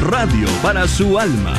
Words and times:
radio 0.00 0.48
para 0.62 0.86
su 0.86 1.18
alma. 1.18 1.54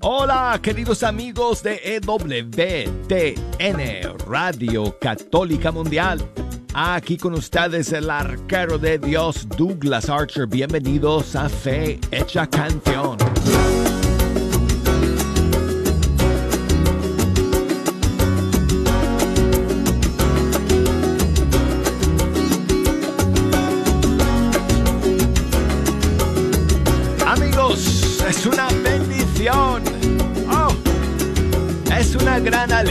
Hola, 0.00 0.58
queridos 0.62 1.02
amigos 1.02 1.62
de 1.62 1.80
EWTN, 1.96 3.28
Radio 4.26 4.98
Católica 4.98 5.70
Mundial. 5.70 6.20
Aquí 6.74 7.16
con 7.16 7.34
ustedes 7.34 7.92
el 7.92 8.10
arquero 8.10 8.78
de 8.78 8.98
Dios, 8.98 9.46
Douglas 9.56 10.08
Archer. 10.08 10.46
Bienvenidos 10.46 11.36
a 11.36 11.48
Fe 11.48 12.00
Hecha 12.10 12.46
Canción. 12.48 13.16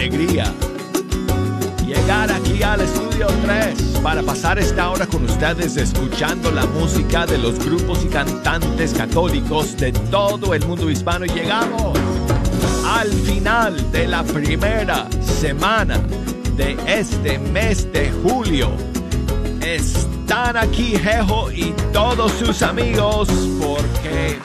Alegría 0.04 0.54
llegar 1.86 2.30
aquí 2.30 2.62
al 2.62 2.82
estudio 2.82 3.26
3 3.46 4.00
para 4.04 4.22
pasar 4.22 4.60
esta 4.60 4.90
hora 4.90 5.08
con 5.08 5.24
ustedes 5.24 5.78
escuchando 5.78 6.52
la 6.52 6.66
música 6.66 7.26
de 7.26 7.38
los 7.38 7.58
grupos 7.58 8.04
y 8.04 8.10
cantantes 8.10 8.94
católicos 8.94 9.78
de 9.78 9.94
todo 9.94 10.54
el 10.54 10.66
mundo 10.66 10.90
hispano 10.90 11.26
y 11.26 11.30
llegamos 11.30 11.98
al 12.86 13.10
final 13.10 13.92
de 13.94 14.08
la 14.08 14.24
primera 14.24 15.08
semana 15.22 16.02
de 16.58 16.76
este 16.86 17.40
mes 17.40 17.90
de 17.94 18.12
julio. 18.12 18.72
Están 19.62 20.58
aquí 20.58 20.98
Jejo 20.98 21.50
y 21.50 21.74
todos 21.94 22.34
sus 22.34 22.62
amigos 22.62 23.30
porque 23.58 24.38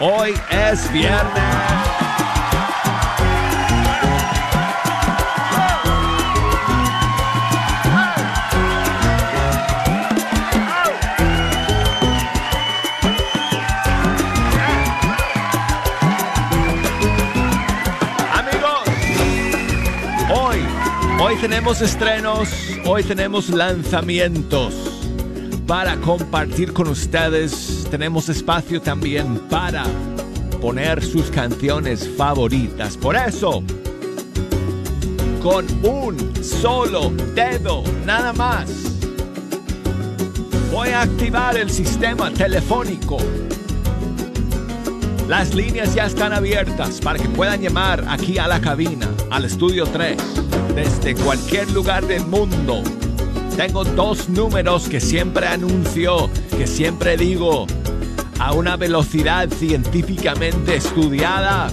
hoy 0.00 0.34
es 0.50 0.92
viernes. 0.92 1.79
Tenemos 21.40 21.80
estrenos, 21.80 22.50
hoy 22.84 23.02
tenemos 23.02 23.48
lanzamientos 23.48 24.74
para 25.66 25.96
compartir 25.96 26.72
con 26.74 26.88
ustedes. 26.88 27.86
Tenemos 27.90 28.28
espacio 28.28 28.82
también 28.82 29.38
para 29.48 29.84
poner 30.60 31.02
sus 31.02 31.30
canciones 31.30 32.06
favoritas. 32.16 32.96
Por 32.98 33.16
eso, 33.16 33.62
con 35.42 35.66
un 35.82 36.44
solo 36.44 37.10
dedo, 37.34 37.84
nada 38.04 38.34
más, 38.34 38.68
voy 40.70 40.90
a 40.90 41.02
activar 41.02 41.56
el 41.56 41.70
sistema 41.70 42.30
telefónico. 42.30 43.16
Las 45.26 45.54
líneas 45.54 45.94
ya 45.94 46.04
están 46.04 46.34
abiertas 46.34 47.00
para 47.00 47.18
que 47.18 47.28
puedan 47.28 47.62
llamar 47.62 48.04
aquí 48.08 48.36
a 48.36 48.46
la 48.46 48.60
cabina, 48.60 49.08
al 49.30 49.46
estudio 49.46 49.84
3 49.86 50.39
desde 50.74 51.14
cualquier 51.14 51.70
lugar 51.70 52.06
del 52.06 52.26
mundo. 52.26 52.82
Tengo 53.56 53.84
dos 53.84 54.28
números 54.28 54.88
que 54.88 55.00
siempre 55.00 55.46
anuncio, 55.46 56.30
que 56.56 56.66
siempre 56.66 57.16
digo, 57.16 57.66
a 58.38 58.52
una 58.52 58.76
velocidad 58.76 59.48
científicamente 59.50 60.76
estudiada, 60.76 61.70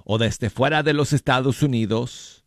o 0.05 0.17
desde 0.17 0.49
fuera 0.49 0.81
de 0.81 0.93
los 0.93 1.13
Estados 1.13 1.61
Unidos 1.61 2.43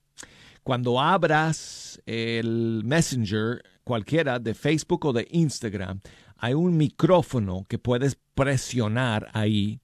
cuando 0.63 1.01
abras 1.01 2.03
el 2.05 2.83
Messenger, 2.85 3.63
cualquiera 3.83 4.39
de 4.39 4.53
Facebook 4.53 5.07
o 5.07 5.15
de 5.15 5.27
Instagram, 5.31 6.01
hay 6.37 6.53
un 6.53 6.77
micrófono 6.77 7.65
que 7.67 7.79
puedes 7.79 8.19
presionar 8.35 9.31
ahí 9.33 9.81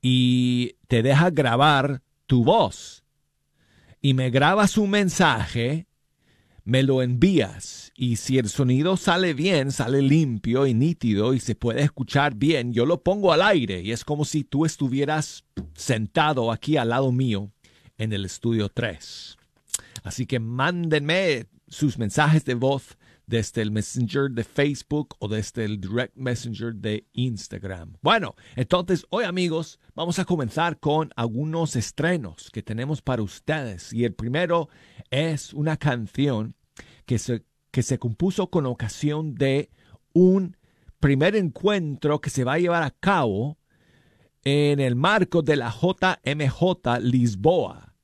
y 0.00 0.76
te 0.86 1.02
deja 1.02 1.30
grabar 1.30 2.00
tu 2.26 2.44
voz. 2.44 3.02
Y 4.00 4.14
me 4.14 4.30
grabas 4.30 4.78
un 4.78 4.90
mensaje 4.90 5.88
me 6.64 6.82
lo 6.82 7.02
envías 7.02 7.92
y 7.94 8.16
si 8.16 8.38
el 8.38 8.48
sonido 8.48 8.96
sale 8.96 9.34
bien, 9.34 9.70
sale 9.70 10.00
limpio 10.00 10.66
y 10.66 10.74
nítido 10.74 11.34
y 11.34 11.40
se 11.40 11.54
puede 11.54 11.82
escuchar 11.82 12.34
bien, 12.34 12.72
yo 12.72 12.86
lo 12.86 13.02
pongo 13.02 13.32
al 13.32 13.42
aire 13.42 13.82
y 13.82 13.92
es 13.92 14.04
como 14.04 14.24
si 14.24 14.44
tú 14.44 14.64
estuvieras 14.64 15.44
sentado 15.74 16.50
aquí 16.50 16.76
al 16.76 16.88
lado 16.88 17.12
mío 17.12 17.52
en 17.98 18.12
el 18.12 18.24
estudio 18.24 18.70
3. 18.70 19.36
Así 20.02 20.26
que 20.26 20.40
mándenme 20.40 21.46
sus 21.68 21.98
mensajes 21.98 22.44
de 22.44 22.54
voz 22.54 22.96
desde 23.26 23.62
el 23.62 23.70
Messenger 23.70 24.30
de 24.30 24.44
Facebook 24.44 25.16
o 25.18 25.28
desde 25.28 25.64
el 25.64 25.80
Direct 25.80 26.16
Messenger 26.16 26.74
de 26.74 27.06
Instagram. 27.12 27.94
Bueno, 28.02 28.34
entonces 28.56 29.06
hoy 29.10 29.24
amigos 29.24 29.78
vamos 29.94 30.18
a 30.18 30.24
comenzar 30.24 30.78
con 30.78 31.10
algunos 31.16 31.76
estrenos 31.76 32.50
que 32.52 32.62
tenemos 32.62 33.02
para 33.02 33.22
ustedes 33.22 33.92
y 33.92 34.04
el 34.04 34.14
primero 34.14 34.68
es 35.10 35.52
una 35.52 35.76
canción 35.76 36.54
que 37.06 37.18
se, 37.18 37.44
que 37.70 37.82
se 37.82 37.98
compuso 37.98 38.50
con 38.50 38.66
ocasión 38.66 39.34
de 39.34 39.70
un 40.12 40.56
primer 41.00 41.36
encuentro 41.36 42.20
que 42.20 42.30
se 42.30 42.44
va 42.44 42.54
a 42.54 42.58
llevar 42.58 42.82
a 42.82 42.90
cabo 42.90 43.58
en 44.42 44.80
el 44.80 44.94
marco 44.94 45.42
de 45.42 45.56
la 45.56 45.70
JMJ 45.70 47.00
Lisboa. 47.00 47.94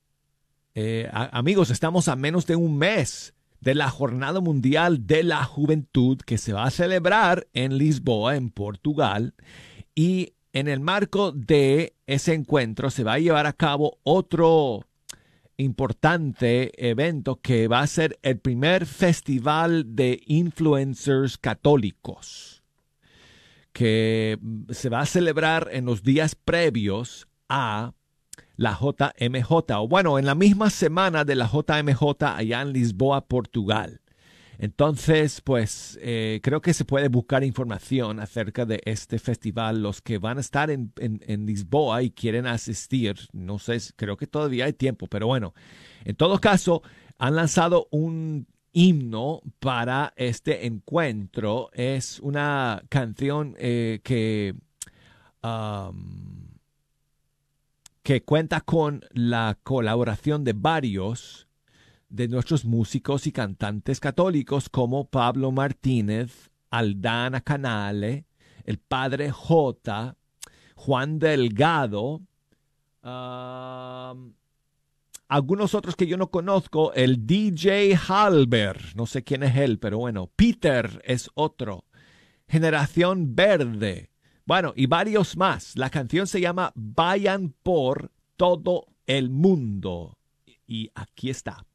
Eh, 0.73 1.09
amigos, 1.11 1.69
estamos 1.69 2.07
a 2.07 2.15
menos 2.15 2.45
de 2.47 2.55
un 2.55 2.77
mes 2.77 3.33
de 3.59 3.75
la 3.75 3.89
Jornada 3.89 4.39
Mundial 4.39 5.05
de 5.05 5.23
la 5.23 5.43
Juventud 5.43 6.17
que 6.19 6.37
se 6.37 6.53
va 6.53 6.65
a 6.65 6.71
celebrar 6.71 7.47
en 7.53 7.77
Lisboa, 7.77 8.35
en 8.35 8.49
Portugal. 8.49 9.35
Y 9.93 10.33
en 10.53 10.67
el 10.67 10.79
marco 10.79 11.31
de 11.31 11.95
ese 12.07 12.33
encuentro 12.33 12.89
se 12.89 13.03
va 13.03 13.13
a 13.13 13.19
llevar 13.19 13.45
a 13.45 13.53
cabo 13.53 13.99
otro 14.03 14.85
importante 15.61 16.89
evento 16.89 17.39
que 17.41 17.67
va 17.67 17.81
a 17.81 17.87
ser 17.87 18.19
el 18.21 18.39
primer 18.39 18.85
festival 18.85 19.95
de 19.95 20.21
influencers 20.25 21.37
católicos 21.37 22.61
que 23.73 24.37
se 24.69 24.89
va 24.89 25.01
a 25.01 25.05
celebrar 25.05 25.69
en 25.71 25.85
los 25.85 26.03
días 26.03 26.35
previos 26.35 27.27
a 27.47 27.93
la 28.57 28.77
JMJ, 28.79 29.51
o 29.77 29.87
bueno, 29.87 30.19
en 30.19 30.25
la 30.25 30.35
misma 30.35 30.69
semana 30.69 31.23
de 31.25 31.35
la 31.35 31.49
JMJ 31.49 32.23
allá 32.23 32.61
en 32.61 32.73
Lisboa, 32.73 33.27
Portugal. 33.27 34.01
Entonces, 34.61 35.41
pues 35.41 35.97
eh, 36.03 36.39
creo 36.43 36.61
que 36.61 36.75
se 36.75 36.85
puede 36.85 37.07
buscar 37.07 37.43
información 37.43 38.19
acerca 38.19 38.63
de 38.63 38.79
este 38.85 39.17
festival. 39.17 39.81
Los 39.81 40.03
que 40.03 40.19
van 40.19 40.37
a 40.37 40.41
estar 40.41 40.69
en, 40.69 40.93
Lisboa 41.47 42.03
y 42.03 42.11
quieren 42.11 42.45
asistir, 42.45 43.15
no 43.33 43.57
sé, 43.57 43.79
creo 43.95 44.17
que 44.17 44.27
todavía 44.27 44.65
hay 44.65 44.73
tiempo, 44.73 45.07
pero 45.07 45.25
bueno, 45.25 45.55
en 46.05 46.15
todo 46.15 46.39
caso, 46.39 46.83
han 47.17 47.37
lanzado 47.37 47.87
un 47.89 48.45
himno 48.71 49.41
para 49.57 50.13
este 50.15 50.67
encuentro. 50.67 51.71
Es 51.73 52.19
una 52.19 52.83
canción 52.87 53.55
eh, 53.57 53.99
que, 54.03 54.53
que 58.03 58.23
cuenta 58.23 58.61
con 58.61 59.03
la 59.11 59.57
colaboración 59.63 60.43
de 60.43 60.53
varios 60.53 61.47
de 62.11 62.27
nuestros 62.27 62.65
músicos 62.65 63.25
y 63.25 63.31
cantantes 63.31 63.99
católicos 63.99 64.69
como 64.69 65.05
Pablo 65.05 65.51
Martínez, 65.51 66.51
Aldana 66.69 67.41
Canale, 67.41 68.25
el 68.65 68.77
Padre 68.77 69.31
J, 69.31 70.15
Juan 70.75 71.19
Delgado, 71.19 72.21
algunos 75.27 75.73
otros 75.73 75.95
que 75.95 76.07
yo 76.07 76.17
no 76.17 76.29
conozco, 76.29 76.93
el 76.93 77.25
DJ 77.25 77.97
Halber, 78.07 78.95
no 78.95 79.05
sé 79.05 79.23
quién 79.23 79.43
es 79.43 79.55
él, 79.55 79.79
pero 79.79 79.97
bueno, 79.97 80.29
Peter 80.35 81.01
es 81.05 81.31
otro, 81.33 81.85
Generación 82.47 83.33
Verde, 83.35 84.11
bueno, 84.45 84.73
y 84.75 84.87
varios 84.87 85.37
más. 85.37 85.77
La 85.77 85.89
canción 85.89 86.27
se 86.27 86.41
llama 86.41 86.73
Vayan 86.75 87.53
por 87.63 88.11
todo 88.35 88.87
el 89.05 89.29
mundo. 89.29 90.17
Y 90.67 90.91
aquí 90.93 91.29
está. 91.29 91.65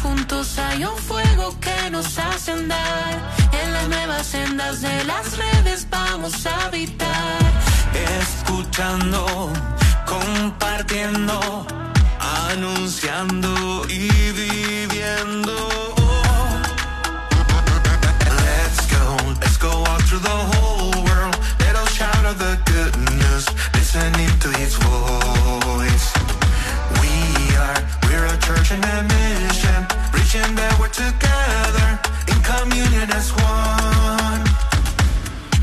Juntos 0.00 0.58
hay 0.58 0.84
un 0.84 0.96
fuego 0.96 1.54
que 1.60 1.90
nos 1.90 2.18
hace 2.18 2.52
andar. 2.52 3.32
En 3.52 3.72
las 3.72 3.88
nuevas 3.88 4.26
sendas 4.26 4.80
de 4.80 5.04
las 5.04 5.36
redes 5.36 5.86
vamos 5.90 6.46
a 6.46 6.66
habitar. 6.66 7.38
Escuchando, 8.20 9.52
compartiendo, 10.06 11.66
anunciando 12.50 13.84
y 13.88 14.08
viviendo. 14.32 15.54
Let's 18.44 18.86
go, 18.92 19.16
let's 19.40 19.58
go 19.58 19.84
out 19.86 20.02
through 20.02 20.22
the 20.22 20.38
whole 20.50 21.04
world. 21.04 21.36
Us 21.82 21.94
shout 21.94 22.24
out 22.24 22.38
the 22.38 22.58
good 22.66 22.96
news, 23.16 23.46
listening 23.74 24.30
to 24.40 24.48
its 24.62 24.74
voice. 24.76 26.17
Are, 27.58 27.80
we're 28.04 28.24
a 28.24 28.36
church 28.38 28.70
in 28.70 28.82
a 28.82 29.02
mission. 29.02 29.98
that 30.56 30.78
we're 30.78 30.88
together 30.88 31.98
in 32.28 32.38
communion 32.42 33.10
as 33.10 33.32
one. 33.32 34.42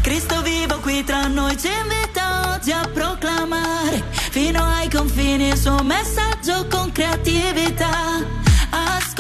Cristo 0.02 0.42
vivo 0.42 0.80
qui 0.80 1.04
tra 1.04 1.28
noi 1.28 1.56
ci 1.58 1.70
invita 1.70 2.56
oggi 2.56 2.72
a 2.72 2.88
proclamare 2.92 4.04
fino 4.32 4.64
ai 4.64 4.90
confini 4.90 5.50
il 5.50 5.58
suo 5.58 5.84
messaggio 5.84 6.66
con 6.68 6.92
creatività. 6.92 8.44
Ascoltando 8.70 9.15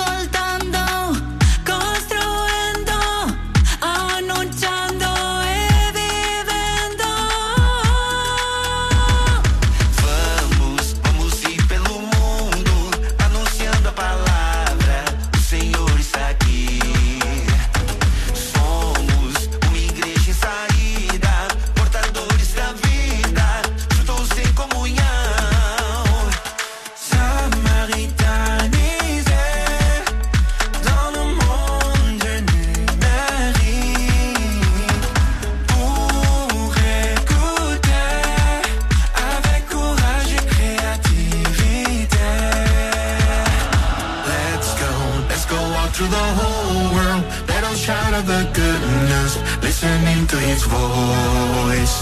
to 45.96 46.04
the 46.04 46.28
whole 46.40 46.92
world. 46.94 47.24
Let 47.48 47.62
them 47.64 47.76
shout 47.76 48.14
out 48.14 48.26
the 48.26 48.44
good 48.52 48.82
news, 49.08 49.34
listening 49.64 50.28
to 50.28 50.36
his 50.36 50.62
voice. 50.68 51.96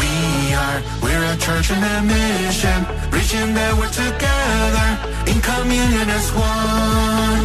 We 0.00 0.12
are, 0.54 0.78
we're 1.02 1.24
a 1.34 1.36
church 1.38 1.70
and 1.70 1.84
a 1.86 1.96
mission, 2.02 2.78
reaching 3.14 3.54
that 3.54 3.72
we're 3.78 3.94
together 3.94 4.88
in 5.30 5.38
communion 5.38 6.08
as 6.18 6.26
one. 6.34 7.44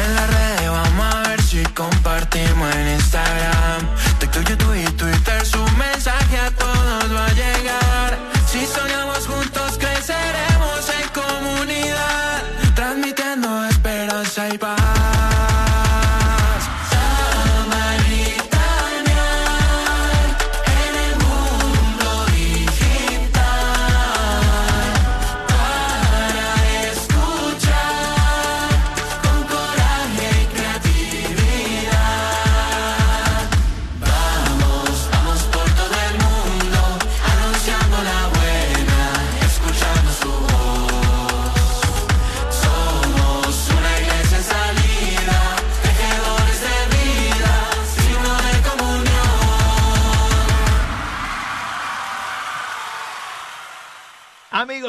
En 0.00 0.08
la 0.16 0.24
red 0.34 0.64
vamos 0.70 1.14
a 1.14 1.28
ver 1.28 1.42
si 1.42 1.62
compartimos 1.74 2.74
en 2.74 2.88
Instagram, 2.88 3.80
TikTok, 4.18 4.48
YouTube 4.48 4.76
y 4.80 4.84
Twitter 4.96 5.44
su 5.44 5.62
mensaje 5.76 6.38
a 6.38 6.50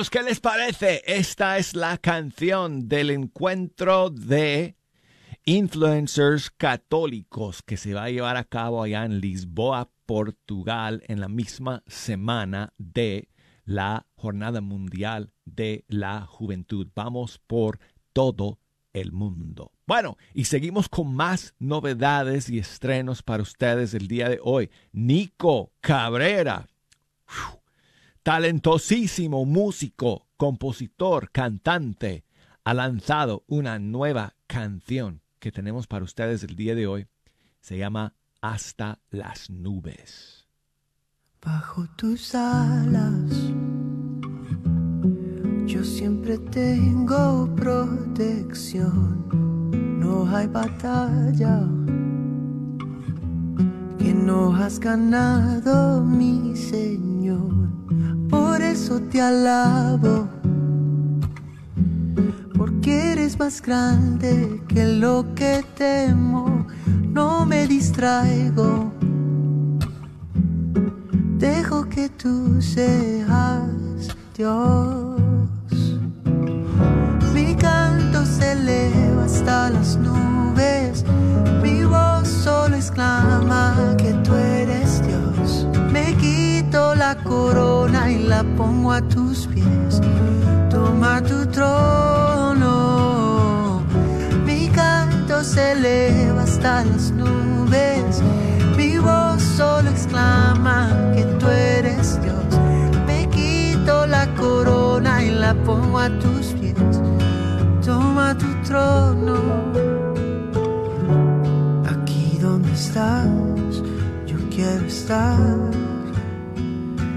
¿qué 0.10 0.24
les 0.24 0.40
parece? 0.40 1.02
Esta 1.06 1.58
es 1.58 1.76
la 1.76 1.98
canción 1.98 2.88
del 2.88 3.12
encuentro 3.12 4.10
de 4.10 4.76
influencers 5.46 6.50
católicos 6.50 7.62
que 7.62 7.78
se 7.78 7.94
va 7.94 8.06
a 8.06 8.10
llevar 8.10 8.36
a 8.38 8.44
cabo 8.44 8.82
allá 8.82 9.06
en 9.06 9.20
Lisboa, 9.20 9.92
Portugal, 10.06 11.04
en 11.08 11.20
la 11.20 11.28
misma 11.28 11.84
semana 11.86 12.74
de 12.78 13.30
la 13.66 14.08
Jornada 14.16 14.62
Mundial 14.62 15.32
de 15.46 15.86
la 15.88 16.26
Juventud. 16.26 16.88
Vamos 16.96 17.40
por 17.46 17.80
todo 18.14 18.60
el 18.94 19.12
mundo. 19.12 19.72
Bueno, 19.86 20.18
y 20.34 20.46
seguimos 20.46 20.90
con 20.90 21.14
más 21.14 21.56
novedades 21.60 22.50
y 22.50 22.58
estrenos 22.58 23.22
para 23.22 23.44
ustedes 23.44 23.94
el 23.94 24.08
día 24.08 24.28
de 24.28 24.40
hoy. 24.42 24.70
Nico 24.92 25.72
Cabrera 25.82 26.68
talentosísimo 28.24 29.46
músico, 29.46 30.28
compositor, 30.38 31.30
cantante, 31.32 32.24
ha 32.64 32.74
lanzado 32.74 33.44
una 33.48 33.78
nueva 33.80 34.36
canción 34.48 35.22
que 35.40 35.52
tenemos 35.52 35.88
para 35.88 36.06
ustedes 36.06 36.44
el 36.44 36.56
día 36.56 36.74
de 36.74 36.88
hoy. 36.88 37.08
Se 37.60 37.78
llama 37.78 38.16
Hasta 38.42 39.00
las 39.10 39.50
nubes. 39.50 40.48
Bajo 41.42 41.86
tus 41.98 42.34
alas, 42.34 43.30
yo 45.66 45.84
siempre 45.84 46.38
tengo 46.38 47.54
protección. 47.56 49.28
No 50.00 50.26
hay 50.34 50.48
batalla 50.48 51.60
que 54.00 54.14
no 54.14 54.56
has 54.56 54.80
ganado, 54.80 56.02
mi 56.02 56.56
Señor 56.56 57.13
por 58.34 58.62
eso 58.62 59.00
te 59.12 59.22
alabo, 59.22 60.28
porque 62.58 63.12
eres 63.12 63.38
más 63.38 63.62
grande 63.62 64.60
que 64.68 64.84
lo 65.04 65.16
que 65.36 65.64
temo, 65.78 66.66
no 67.18 67.46
me 67.46 67.68
distraigo, 67.68 68.92
que 71.90 72.10
tú 72.10 72.62
seas 72.62 74.16
Dios. 74.36 75.22
Mi 77.34 77.56
canto 77.56 78.26
se 78.26 78.54
eleva 78.54 79.26
hasta 79.26 79.70
las 79.70 79.98
nubes, 79.98 81.04
mi 81.62 81.84
voz 81.84 82.28
solo 82.28 82.76
exclama 82.76 83.96
que 83.98 84.12
tú 84.24 84.34
eres 84.34 84.43
corona 87.16 88.12
y 88.12 88.24
la 88.24 88.44
pongo 88.58 88.92
a 88.92 89.02
tus 89.02 89.48
pies. 89.48 90.02
Toma 90.70 91.22
tu 91.22 91.46
trono. 91.48 92.72
Mi 94.46 94.70
canto 94.70 95.44
se 95.44 95.74
eleva 95.74 96.44
hasta 96.44 96.86
las 96.86 97.12
nubes. 97.12 98.22
Mi 98.78 98.98
voz 98.98 99.42
solo 99.42 99.90
exclama 99.90 100.90
que 101.16 101.24
tú 101.40 101.48
eres 101.48 102.22
Dios. 102.22 102.60
Me 103.06 103.28
quito 103.30 104.06
la 104.08 104.28
corona 104.36 105.24
y 105.24 105.32
la 105.32 105.54
pongo 105.54 106.00
a 106.00 106.10
tus 106.20 106.54
pies. 106.60 106.74
Toma 107.86 108.38
tu 108.38 108.48
trono. 108.64 109.38
Aquí 111.86 112.38
donde 112.42 112.72
estás, 112.74 113.28
yo 114.26 114.38
quiero 114.50 114.86
estar. 114.86 115.93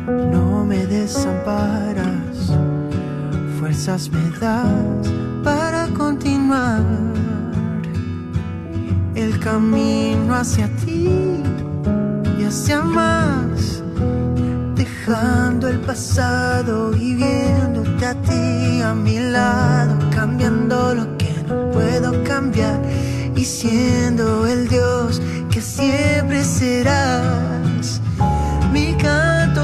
No 0.06 0.64
me 0.64 0.86
desamparas, 0.86 2.52
fuerzas 3.58 4.08
me 4.08 4.30
das 4.38 5.10
para 5.42 5.88
continuar 5.88 6.84
el 9.16 9.40
camino 9.40 10.36
hacia 10.36 10.68
ti 10.76 11.42
y 12.38 12.44
hacia 12.44 12.82
más, 12.82 13.82
dejando 14.76 15.66
el 15.66 15.80
pasado 15.80 16.94
y 16.94 17.16
viéndote 17.16 18.06
a 18.06 18.14
ti 18.14 18.82
a 18.82 18.94
mi 18.94 19.18
lado, 19.18 19.98
cambiando 20.14 20.94
lo 20.94 21.18
que 21.18 21.34
no 21.48 21.72
puedo 21.72 22.22
cambiar 22.22 22.80
y 23.34 23.44
siendo 23.44 24.46
el 24.46 24.68
Dios 24.68 25.20
que 25.50 25.60
siempre 25.60 26.44
serás. 26.44 27.65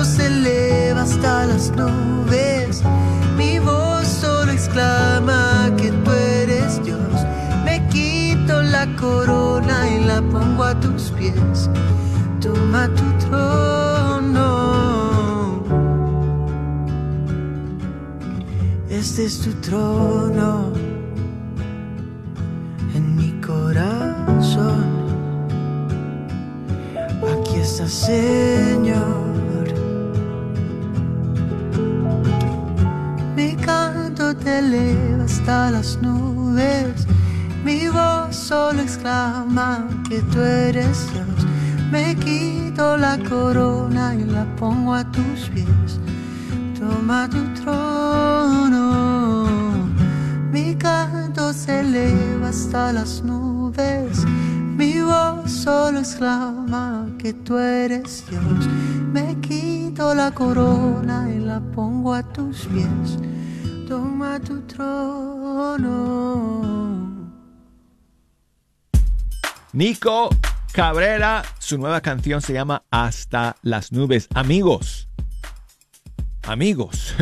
Se 0.04 0.26
eleva 0.26 1.02
hasta 1.02 1.46
las 1.46 1.70
nubes, 1.70 2.82
mi 3.36 3.60
voz 3.60 4.04
solo 4.08 4.50
exclama 4.50 5.70
que 5.76 5.92
tú 5.92 6.10
eres 6.10 6.82
Dios. 6.84 6.98
Me 7.64 7.86
quito 7.88 8.60
la 8.62 8.86
corona 8.96 9.88
y 9.88 10.04
la 10.04 10.20
pongo 10.20 10.64
a 10.64 10.74
tus 10.80 11.12
pies. 11.12 11.70
Toma 12.40 12.88
tu 12.88 13.26
trono. 13.28 14.42
Este 18.90 19.24
es 19.26 19.40
tu 19.40 19.52
trono 19.60 20.91
hasta 35.52 35.70
las 35.70 35.98
nubes. 36.00 37.06
Mi 37.62 37.86
voz 37.88 38.34
solo 38.34 38.80
exclama 38.80 39.86
que 40.08 40.22
tú 40.32 40.40
eres 40.40 41.12
Dios. 41.12 41.46
Me 41.90 42.16
quito 42.16 42.96
la 42.96 43.18
corona 43.18 44.14
y 44.14 44.24
la 44.24 44.46
pongo 44.56 44.94
a 44.94 45.04
tus 45.12 45.50
pies. 45.52 46.00
Toma 46.78 47.28
tu 47.28 47.44
trono. 47.60 49.44
Mi 50.50 50.74
canto 50.74 51.52
se 51.52 51.80
eleva 51.80 52.48
hasta 52.48 52.92
las 52.92 53.22
nubes. 53.22 54.24
Mi 54.78 55.00
voz 55.00 55.50
solo 55.50 55.98
exclama 55.98 57.06
que 57.18 57.34
tú 57.34 57.58
eres 57.58 58.24
Dios. 58.30 58.68
Me 59.12 59.36
quito 59.40 60.14
la 60.14 60.30
corona 60.30 61.28
y 61.30 61.40
la 61.40 61.60
pongo 61.60 62.14
a 62.14 62.22
tus 62.22 62.64
pies. 62.66 63.18
Toma 63.92 64.40
tu 64.40 64.58
trono. 64.62 65.90
Nico 69.74 70.30
Cabrera, 70.72 71.42
su 71.58 71.76
nueva 71.76 72.00
canción 72.00 72.40
se 72.40 72.54
llama 72.54 72.84
Hasta 72.90 73.56
las 73.60 73.92
nubes. 73.92 74.28
Amigos, 74.32 75.10
amigos, 76.44 77.14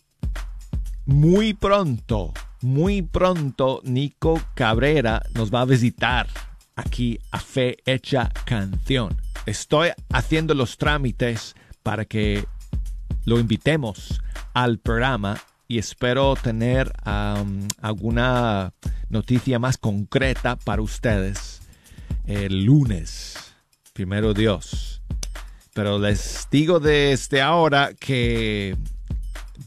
muy 1.04 1.52
pronto, 1.52 2.32
muy 2.62 3.02
pronto 3.02 3.82
Nico 3.84 4.40
Cabrera 4.54 5.22
nos 5.34 5.52
va 5.52 5.60
a 5.60 5.66
visitar 5.66 6.28
aquí 6.76 7.18
a 7.30 7.38
Fe 7.38 7.76
Hecha 7.84 8.30
Canción. 8.46 9.20
Estoy 9.44 9.90
haciendo 10.08 10.54
los 10.54 10.78
trámites 10.78 11.54
para 11.82 12.06
que 12.06 12.46
lo 13.26 13.38
invitemos 13.38 14.22
al 14.54 14.78
programa 14.78 15.36
y 15.68 15.78
espero 15.78 16.34
tener 16.36 16.92
alguna 17.04 18.72
noticia 19.08 19.58
más 19.58 19.78
concreta 19.78 20.56
para 20.56 20.82
ustedes 20.82 21.60
el 22.26 22.64
lunes, 22.64 23.36
primero 23.92 24.34
Dios. 24.34 25.02
Pero 25.72 25.98
les 25.98 26.46
digo 26.50 26.80
desde 26.80 27.42
ahora 27.42 27.92
que 27.98 28.76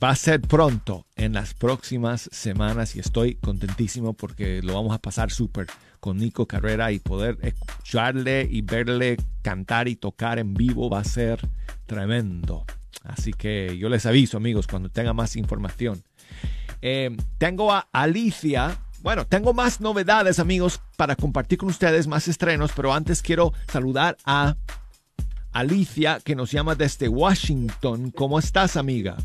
va 0.01 0.10
a 0.10 0.16
ser 0.16 0.42
pronto, 0.42 1.06
en 1.16 1.34
las 1.34 1.54
próximas 1.54 2.30
semanas, 2.32 2.96
y 2.96 3.00
estoy 3.00 3.36
contentísimo 3.36 4.13
porque 4.13 4.62
lo 4.62 4.74
vamos 4.75 4.94
a 4.94 5.00
pasar 5.00 5.32
súper 5.32 5.68
con 6.00 6.18
Nico 6.18 6.46
Carrera 6.46 6.92
y 6.92 7.00
poder 7.00 7.38
escucharle 7.42 8.48
y 8.50 8.62
verle 8.62 9.18
cantar 9.42 9.88
y 9.88 9.96
tocar 9.96 10.39
en 10.39 10.54
vivo 10.54 10.89
va 10.89 11.00
a 11.00 11.04
ser 11.04 11.39
tremendo. 11.86 12.66
Así 13.08 13.34
que 13.34 13.78
yo 13.78 13.90
les 13.90 14.06
aviso, 14.06 14.38
amigos, 14.38 14.68
cuando 14.68 14.90
tenga 14.90 15.14
más 15.14 15.36
información. 15.36 16.04
Eh, 16.82 17.16
tengo 17.38 17.72
a 17.72 17.88
Alicia. 17.92 18.78
Bueno, 19.02 19.26
tengo 19.26 19.54
más 19.54 19.80
novedades, 19.80 20.40
amigos, 20.40 20.82
para 20.98 21.16
compartir 21.16 21.58
con 21.58 21.70
ustedes, 21.70 22.08
más 22.08 22.28
estrenos, 22.28 22.72
pero 22.76 22.94
antes 22.94 23.22
quiero 23.22 23.54
saludar 23.72 24.18
a 24.26 24.58
Alicia, 25.54 26.20
que 26.24 26.36
nos 26.36 26.52
llama 26.52 26.76
desde 26.76 27.08
Washington. 27.08 28.12
¿Cómo 28.12 28.40
estás, 28.40 28.76
amiga? 28.76 29.16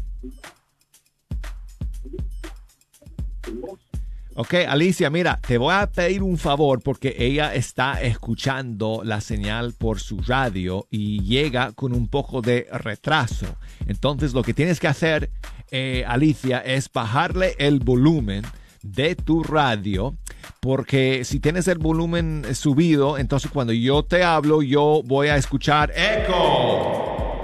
Ok, 4.34 4.54
Alicia, 4.66 5.10
mira, 5.10 5.38
te 5.46 5.58
voy 5.58 5.74
a 5.74 5.90
pedir 5.90 6.22
un 6.22 6.38
favor 6.38 6.80
porque 6.82 7.14
ella 7.18 7.54
está 7.54 8.00
escuchando 8.00 9.02
la 9.04 9.20
señal 9.20 9.74
por 9.74 10.00
su 10.00 10.20
radio 10.20 10.86
y 10.90 11.22
llega 11.22 11.72
con 11.72 11.92
un 11.92 12.08
poco 12.08 12.40
de 12.40 12.66
retraso. 12.72 13.46
Entonces 13.86 14.32
lo 14.32 14.42
que 14.42 14.54
tienes 14.54 14.80
que 14.80 14.88
hacer, 14.88 15.30
eh, 15.70 16.04
Alicia, 16.06 16.60
es 16.60 16.90
bajarle 16.90 17.56
el 17.58 17.80
volumen 17.80 18.42
de 18.82 19.16
tu 19.16 19.42
radio 19.42 20.16
porque 20.60 21.24
si 21.24 21.38
tienes 21.38 21.68
el 21.68 21.76
volumen 21.76 22.46
subido, 22.54 23.18
entonces 23.18 23.50
cuando 23.50 23.74
yo 23.74 24.02
te 24.02 24.24
hablo 24.24 24.62
yo 24.62 25.02
voy 25.04 25.28
a 25.28 25.36
escuchar 25.36 25.92
eco. 25.94 27.40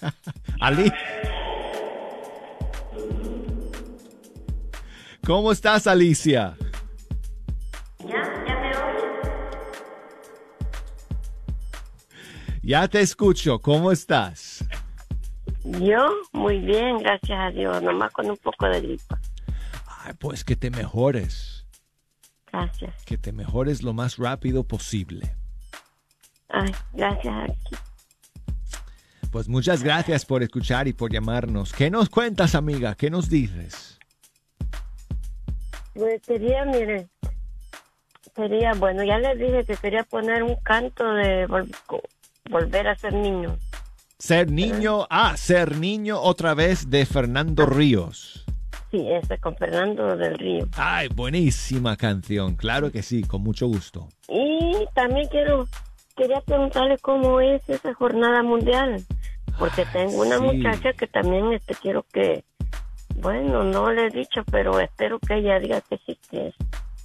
Ali. 0.60 0.90
¿Cómo 5.24 5.52
estás, 5.52 5.86
Alicia? 5.86 6.56
Ya, 8.00 8.22
ya 8.44 8.56
me 8.60 8.68
oyes. 8.70 9.12
Ya 12.62 12.88
te 12.88 13.00
escucho. 13.00 13.60
¿Cómo 13.60 13.92
estás? 13.92 14.64
Yo, 15.64 16.08
muy 16.32 16.58
bien, 16.58 16.98
gracias 16.98 17.38
a 17.38 17.50
Dios, 17.50 17.80
nomás 17.82 18.12
con 18.12 18.28
un 18.28 18.36
poco 18.36 18.66
de 18.66 18.80
gripa. 18.80 19.20
Ay, 19.86 20.14
pues 20.18 20.42
que 20.42 20.56
te 20.56 20.70
mejores. 20.70 21.66
Gracias. 22.52 23.04
Que 23.04 23.16
te 23.16 23.30
mejores 23.30 23.84
lo 23.84 23.92
más 23.92 24.16
rápido 24.16 24.64
posible. 24.64 25.36
Ay, 26.48 26.72
gracias 26.92 27.34
aquí. 27.44 27.76
Pues 29.30 29.48
muchas 29.48 29.84
gracias 29.84 30.26
por 30.26 30.42
escuchar 30.42 30.88
y 30.88 30.92
por 30.92 31.12
llamarnos. 31.12 31.72
¿Qué 31.72 31.90
nos 31.90 32.10
cuentas, 32.10 32.56
amiga? 32.56 32.96
¿Qué 32.96 33.08
nos 33.08 33.30
dices? 33.30 34.00
Pues 35.94 36.22
quería, 36.22 36.64
mire, 36.64 37.08
quería, 38.34 38.72
bueno, 38.74 39.02
ya 39.04 39.18
les 39.18 39.38
dije 39.38 39.64
que 39.64 39.76
quería 39.76 40.04
poner 40.04 40.42
un 40.42 40.56
canto 40.56 41.04
de 41.14 41.46
vol- 41.46 41.74
volver 42.50 42.88
a 42.88 42.96
ser 42.96 43.12
niño. 43.14 43.58
Ser 44.18 44.50
niño, 44.50 45.06
ah, 45.10 45.36
ser 45.36 45.76
niño 45.76 46.20
otra 46.20 46.54
vez 46.54 46.88
de 46.88 47.04
Fernando 47.04 47.66
Ríos. 47.66 48.44
Sí, 48.90 49.04
ese 49.10 49.38
con 49.38 49.56
Fernando 49.56 50.16
del 50.16 50.38
Río. 50.38 50.68
Ay, 50.76 51.08
buenísima 51.08 51.96
canción. 51.96 52.56
Claro 52.56 52.92
que 52.92 53.02
sí, 53.02 53.22
con 53.22 53.42
mucho 53.42 53.66
gusto. 53.66 54.08
Y 54.28 54.86
también 54.94 55.28
quiero 55.28 55.66
quería 56.14 56.42
preguntarle 56.42 56.98
cómo 56.98 57.40
es 57.40 57.66
esa 57.70 57.94
jornada 57.94 58.42
mundial, 58.42 59.02
porque 59.58 59.86
tengo 59.94 60.20
una 60.22 60.36
Sí. 60.36 60.42
muchacha 60.42 60.92
que 60.92 61.06
también 61.06 61.52
este 61.54 61.74
quiero 61.74 62.04
que, 62.12 62.44
bueno, 63.16 63.64
no 63.64 63.92
le 63.92 64.06
he 64.06 64.10
dicho, 64.10 64.42
pero 64.50 64.78
espero 64.80 65.18
que 65.18 65.36
ella 65.36 65.58
diga 65.58 65.80
que 65.82 65.98
sí, 66.06 66.18
que 66.30 66.52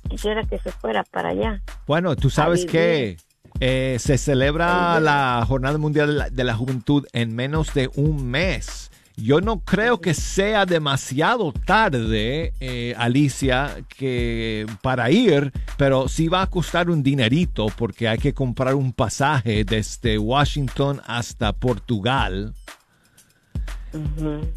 quisiera 0.10 0.44
que 0.44 0.60
se 0.60 0.72
fuera 0.72 1.04
para 1.04 1.30
allá. 1.30 1.62
Bueno, 1.86 2.16
tú 2.16 2.30
sabes 2.30 2.66
que 2.66 3.18
eh, 3.60 3.98
se 4.00 4.18
celebra 4.18 5.00
la 5.00 5.44
Jornada 5.48 5.78
Mundial 5.78 6.08
de 6.08 6.14
la, 6.14 6.30
de 6.30 6.44
la 6.44 6.56
Juventud 6.56 7.06
en 7.14 7.36
menos 7.36 7.74
de 7.74 7.90
un 7.96 8.30
mes. 8.30 8.92
Yo 9.20 9.42
no 9.42 9.62
creo 9.62 10.00
que 10.00 10.14
sea 10.14 10.68
demasiado 10.68 11.52
tarde, 11.52 12.54
eh, 12.60 12.94
Alicia, 13.00 13.78
que 13.98 14.68
para 14.84 15.10
ir, 15.10 15.52
pero 15.76 16.08
sí 16.08 16.28
va 16.28 16.44
a 16.44 16.50
costar 16.52 16.92
un 16.92 17.02
dinerito 17.02 17.66
porque 17.76 18.08
hay 18.08 18.20
que 18.20 18.36
comprar 18.36 18.76
un 18.76 18.94
pasaje 18.94 19.64
desde 19.66 20.20
Washington 20.20 21.02
hasta 21.08 21.52
Portugal 21.54 22.54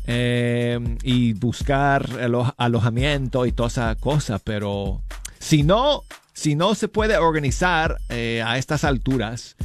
Eh, 0.06 0.78
y 1.02 1.32
buscar 1.34 2.06
alo- 2.20 2.54
alojamiento 2.56 3.46
y 3.46 3.52
toda 3.52 3.68
esa 3.68 3.94
cosa, 3.96 4.38
pero 4.38 5.00
si 5.38 5.62
no, 5.62 6.02
si 6.32 6.54
no 6.54 6.74
se 6.74 6.88
puede 6.88 7.16
organizar 7.16 7.98
eh, 8.08 8.42
a 8.44 8.58
estas 8.58 8.84
alturas, 8.84 9.56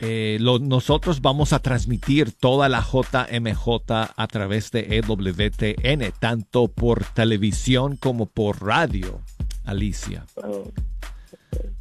eh, 0.00 0.38
lo- 0.40 0.58
nosotros 0.58 1.20
vamos 1.20 1.52
a 1.52 1.60
transmitir 1.60 2.32
toda 2.32 2.68
la 2.68 2.80
JMJ 2.82 4.10
a 4.16 4.26
través 4.26 4.70
de 4.72 4.96
EWTN, 4.98 6.12
tanto 6.18 6.68
por 6.68 7.04
televisión 7.04 7.96
como 7.96 8.26
por 8.26 8.64
radio, 8.64 9.20
Alicia. 9.64 10.24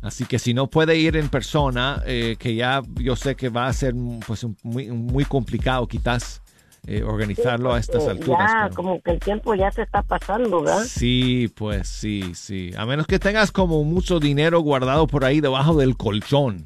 Así 0.02 0.26
que 0.26 0.40
si 0.40 0.54
no 0.54 0.68
puede 0.68 0.98
ir 0.98 1.16
en 1.16 1.30
persona, 1.30 2.02
eh, 2.06 2.36
que 2.38 2.56
ya 2.56 2.82
yo 2.96 3.16
sé 3.16 3.36
que 3.36 3.50
va 3.50 3.68
a 3.68 3.74
ser 3.74 3.94
pues, 4.28 4.46
muy, 4.64 4.90
muy 4.92 5.26
complicado 5.26 5.88
quizás 5.88 6.41
eh, 6.88 7.04
organizarlo 7.04 7.74
a 7.74 7.80
estas 7.80 8.08
alturas. 8.08 8.52
Ya, 8.52 8.64
pero- 8.64 8.76
como 8.76 9.02
que 9.02 9.12
el 9.12 9.20
tiempo 9.20 9.54
ya 9.56 9.72
se 9.72 9.84
está 9.84 10.02
pasando, 10.02 10.62
¿verdad? 10.62 10.84
Sí, 10.84 11.52
pues 11.56 11.88
sí, 11.88 12.34
sí. 12.36 12.72
A 12.78 12.86
menos 12.86 13.08
que 13.08 13.20
tengas 13.20 13.52
como 13.52 13.84
mucho 13.84 14.20
dinero 14.20 14.60
guardado 14.62 15.08
por 15.08 15.24
ahí 15.26 15.42
debajo 15.42 15.76
del 15.76 15.96
colchón 15.98 16.66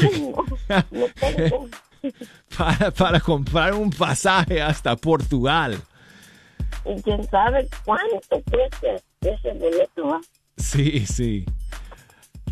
Ay, 0.00 0.32
no, 0.34 0.44
no 0.90 1.06
tengo. 1.20 1.68
para, 2.56 2.90
para 2.90 3.20
comprar 3.20 3.74
un 3.74 3.90
pasaje 3.90 4.60
hasta 4.62 4.96
Portugal. 4.96 5.80
Y 6.84 7.00
quién 7.02 7.28
sabe 7.28 7.68
cuánto 7.84 8.42
cuesta 8.50 8.88
ese 9.20 9.52
boleto, 9.54 10.06
¿va? 10.08 10.20
Sí, 10.56 11.06
sí. 11.06 11.44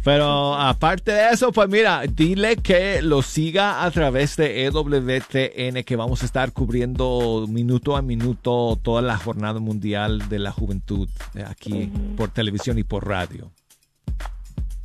Pero 0.02 0.54
aparte 0.54 1.12
de 1.12 1.28
eso, 1.30 1.52
pues 1.52 1.68
mira, 1.68 2.02
dile 2.08 2.56
que 2.56 3.02
lo 3.02 3.20
siga 3.20 3.84
a 3.84 3.90
través 3.90 4.36
de 4.36 4.64
EWTN, 4.64 5.84
que 5.84 5.96
vamos 5.96 6.22
a 6.22 6.26
estar 6.26 6.52
cubriendo 6.52 7.46
minuto 7.48 7.96
a 7.96 8.02
minuto 8.02 8.78
toda 8.82 9.02
la 9.02 9.18
jornada 9.18 9.60
mundial 9.60 10.28
de 10.28 10.38
la 10.38 10.52
juventud 10.52 11.08
eh, 11.34 11.44
aquí 11.46 11.92
por 12.16 12.30
televisión 12.30 12.78
y 12.78 12.84
por 12.84 13.06
radio. 13.06 13.50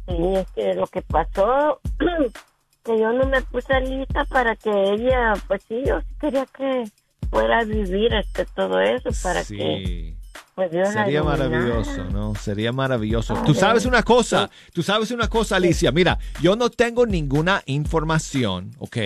Sí, 0.07 0.15
es 0.35 0.47
que 0.51 0.73
lo 0.75 0.87
que 0.87 1.01
pasó, 1.01 1.79
que 2.83 2.99
yo 2.99 3.13
no 3.13 3.25
me 3.25 3.41
puse 3.41 3.79
lista 3.81 4.25
para 4.25 4.55
que 4.55 4.69
ella, 4.69 5.33
pues 5.47 5.63
sí, 5.67 5.81
yo 5.85 6.01
quería 6.19 6.45
que 6.45 6.83
fuera 7.29 7.59
a 7.59 7.63
vivir 7.63 8.13
este 8.13 8.45
todo 8.45 8.79
eso, 8.81 9.09
para 9.23 9.43
que 9.45 9.45
Sí. 9.45 10.14
Pues 10.55 10.71
Dios 10.71 10.89
Sería 10.89 11.21
maravilloso, 11.21 12.05
¿no? 12.05 12.33
Sería 12.35 12.71
maravilloso. 12.71 13.33
Tú 13.45 13.53
sabes 13.53 13.85
una 13.85 14.03
cosa, 14.03 14.49
tú 14.71 14.81
sabes 14.81 15.11
una 15.11 15.27
cosa, 15.27 15.57
Alicia. 15.57 15.91
Mira, 15.91 16.17
yo 16.41 16.55
no 16.55 16.69
tengo 16.69 17.05
ninguna 17.05 17.61
información, 17.65 18.71
¿ok? 18.79 18.97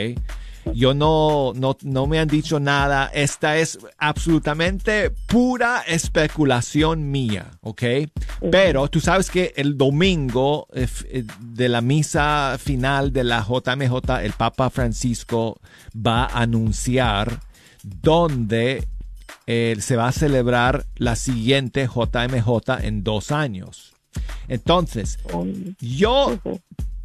Yo 0.75 0.93
no, 0.93 1.53
no, 1.55 1.75
no 1.81 2.05
me 2.05 2.19
han 2.19 2.27
dicho 2.27 2.59
nada. 2.59 3.09
Esta 3.11 3.57
es 3.57 3.79
absolutamente 3.97 5.09
pura 5.09 5.81
especulación 5.87 7.09
mía, 7.09 7.47
¿ok? 7.61 7.83
Pero 8.51 8.87
tú 8.87 8.99
sabes 8.99 9.31
que 9.31 9.53
el 9.55 9.75
domingo 9.75 10.67
eh, 10.73 10.87
eh, 11.05 11.23
de 11.39 11.69
la 11.69 11.81
misa 11.81 12.57
final 12.59 13.11
de 13.11 13.23
la 13.23 13.41
JMJ, 13.43 14.21
el 14.21 14.33
Papa 14.33 14.69
Francisco 14.69 15.59
va 15.95 16.25
a 16.25 16.41
anunciar 16.41 17.39
dónde 17.83 18.87
eh, 19.51 19.75
se 19.79 19.95
va 19.95 20.07
a 20.07 20.11
celebrar 20.11 20.85
la 20.97 21.15
siguiente 21.15 21.87
JMJ 21.87 22.83
en 22.83 23.03
dos 23.03 23.31
años. 23.31 23.93
Entonces, 24.47 25.17
yo 25.79 26.37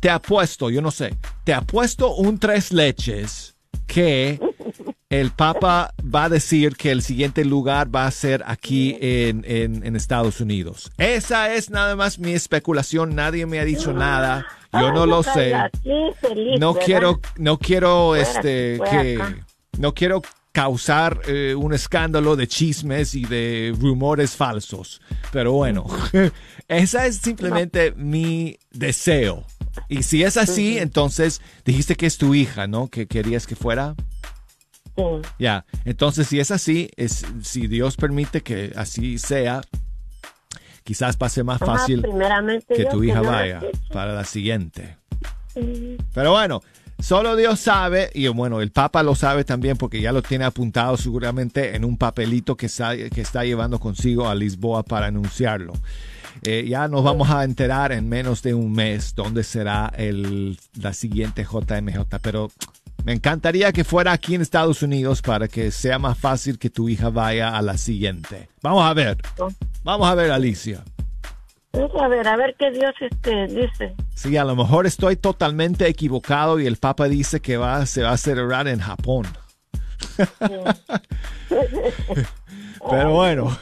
te 0.00 0.10
apuesto, 0.10 0.68
yo 0.68 0.82
no 0.82 0.90
sé, 0.90 1.14
te 1.44 1.54
apuesto 1.54 2.14
un 2.14 2.38
tres 2.38 2.70
leches 2.72 3.54
que 3.86 4.38
el 5.08 5.30
Papa 5.30 5.94
va 6.02 6.24
a 6.24 6.28
decir 6.28 6.76
que 6.76 6.90
el 6.90 7.00
siguiente 7.02 7.44
lugar 7.44 7.94
va 7.94 8.06
a 8.06 8.10
ser 8.10 8.42
aquí 8.46 8.96
en, 9.00 9.44
en- 9.46 9.86
en 9.86 9.96
Estados 9.96 10.40
Unidos. 10.40 10.90
Esa 10.98 11.54
es 11.54 11.70
nada 11.70 11.96
más 11.96 12.18
mi 12.18 12.32
especulación, 12.32 13.14
nadie 13.14 13.46
me 13.46 13.58
ha 13.60 13.64
dicho 13.64 13.92
nada, 13.94 14.44
yo 14.72 14.92
no 14.92 15.06
lo 15.06 15.22
sé 15.22 15.52
no 16.58 16.74
quiero 16.74 17.20
no 17.38 17.58
quiero 17.58 18.16
este 18.16 18.80
que 18.90 19.18
no 19.78 19.94
quiero 19.94 20.20
causar 20.54 21.20
eh, 21.26 21.56
un 21.56 21.74
escándalo 21.74 22.36
de 22.36 22.46
chismes 22.46 23.16
y 23.16 23.24
de 23.24 23.74
rumores 23.76 24.36
falsos. 24.36 25.02
Pero 25.32 25.50
bueno 25.50 25.84
esa 26.68 27.06
es 27.06 27.16
simplemente 27.16 27.92
mi 27.96 28.56
deseo. 28.70 29.44
Y 29.88 30.04
si 30.04 30.22
es 30.22 30.36
así 30.36 30.78
entonces 30.78 31.42
dijiste 31.64 31.96
que 31.96 32.06
es 32.06 32.18
tu 32.18 32.36
hija 32.36 32.68
no 32.68 32.86
que 32.86 33.08
querías 33.08 33.48
que 33.48 33.56
fuera. 33.56 33.96
Sí. 34.96 35.02
ya. 35.40 35.66
Entonces 35.84 36.28
si 36.28 36.38
es 36.38 36.52
así 36.52 36.88
es 36.96 37.26
si 37.42 37.66
Dios 37.66 37.96
permite 37.96 38.42
que 38.42 38.72
así 38.76 39.18
sea 39.18 39.60
quizás 40.84 41.16
pase 41.16 41.42
más 41.42 41.60
Ajá, 41.60 41.78
fácil 41.78 42.06
que 42.68 42.84
tu 42.84 43.02
hija 43.02 43.22
vaya 43.22 43.60
para 43.92 44.14
la 44.14 44.24
siguiente. 44.24 44.98
Pero 46.14 46.30
bueno, 46.30 46.62
solo 47.04 47.36
Dios 47.36 47.60
sabe, 47.60 48.10
y 48.14 48.26
bueno, 48.28 48.62
el 48.62 48.72
Papa 48.72 49.02
lo 49.02 49.14
sabe 49.14 49.44
también 49.44 49.76
porque 49.76 50.00
ya 50.00 50.10
lo 50.10 50.22
tiene 50.22 50.44
apuntado 50.44 50.96
seguramente 50.96 51.76
en 51.76 51.84
un 51.84 51.98
papelito 51.98 52.56
que 52.56 52.66
está, 52.66 52.96
que 52.96 53.20
está 53.20 53.44
llevando 53.44 53.78
consigo 53.78 54.26
a 54.26 54.34
Lisboa 54.34 54.82
para 54.82 55.06
anunciarlo. 55.06 55.74
Eh, 56.42 56.64
ya 56.66 56.88
nos 56.88 57.04
vamos 57.04 57.30
a 57.30 57.44
enterar 57.44 57.92
en 57.92 58.08
menos 58.08 58.42
de 58.42 58.54
un 58.54 58.72
mes 58.72 59.14
dónde 59.14 59.44
será 59.44 59.92
el, 59.96 60.58
la 60.80 60.94
siguiente 60.94 61.44
JMJ, 61.44 62.00
pero 62.22 62.50
me 63.04 63.12
encantaría 63.12 63.70
que 63.72 63.84
fuera 63.84 64.12
aquí 64.12 64.34
en 64.34 64.40
Estados 64.40 64.82
Unidos 64.82 65.20
para 65.20 65.46
que 65.46 65.70
sea 65.70 65.98
más 65.98 66.16
fácil 66.16 66.58
que 66.58 66.70
tu 66.70 66.88
hija 66.88 67.10
vaya 67.10 67.56
a 67.56 67.60
la 67.60 67.76
siguiente. 67.76 68.48
Vamos 68.62 68.82
a 68.82 68.94
ver, 68.94 69.18
vamos 69.84 70.08
a 70.08 70.14
ver 70.14 70.30
Alicia. 70.30 70.82
Vamos 71.74 71.90
a 72.00 72.08
ver, 72.08 72.26
a 72.28 72.36
ver 72.36 72.54
qué 72.58 72.70
Dios 72.70 72.94
este 73.00 73.46
dice. 73.48 73.94
Sí, 74.14 74.36
a 74.36 74.44
lo 74.44 74.54
mejor 74.56 74.86
estoy 74.86 75.16
totalmente 75.16 75.86
equivocado 75.88 76.58
y 76.60 76.66
el 76.66 76.76
Papa 76.76 77.06
dice 77.08 77.40
que 77.40 77.56
va, 77.56 77.84
se 77.86 78.02
va 78.02 78.12
a 78.12 78.16
celebrar 78.16 78.68
en 78.68 78.78
Japón. 78.80 79.26
Pero 82.90 83.12
bueno, 83.12 83.58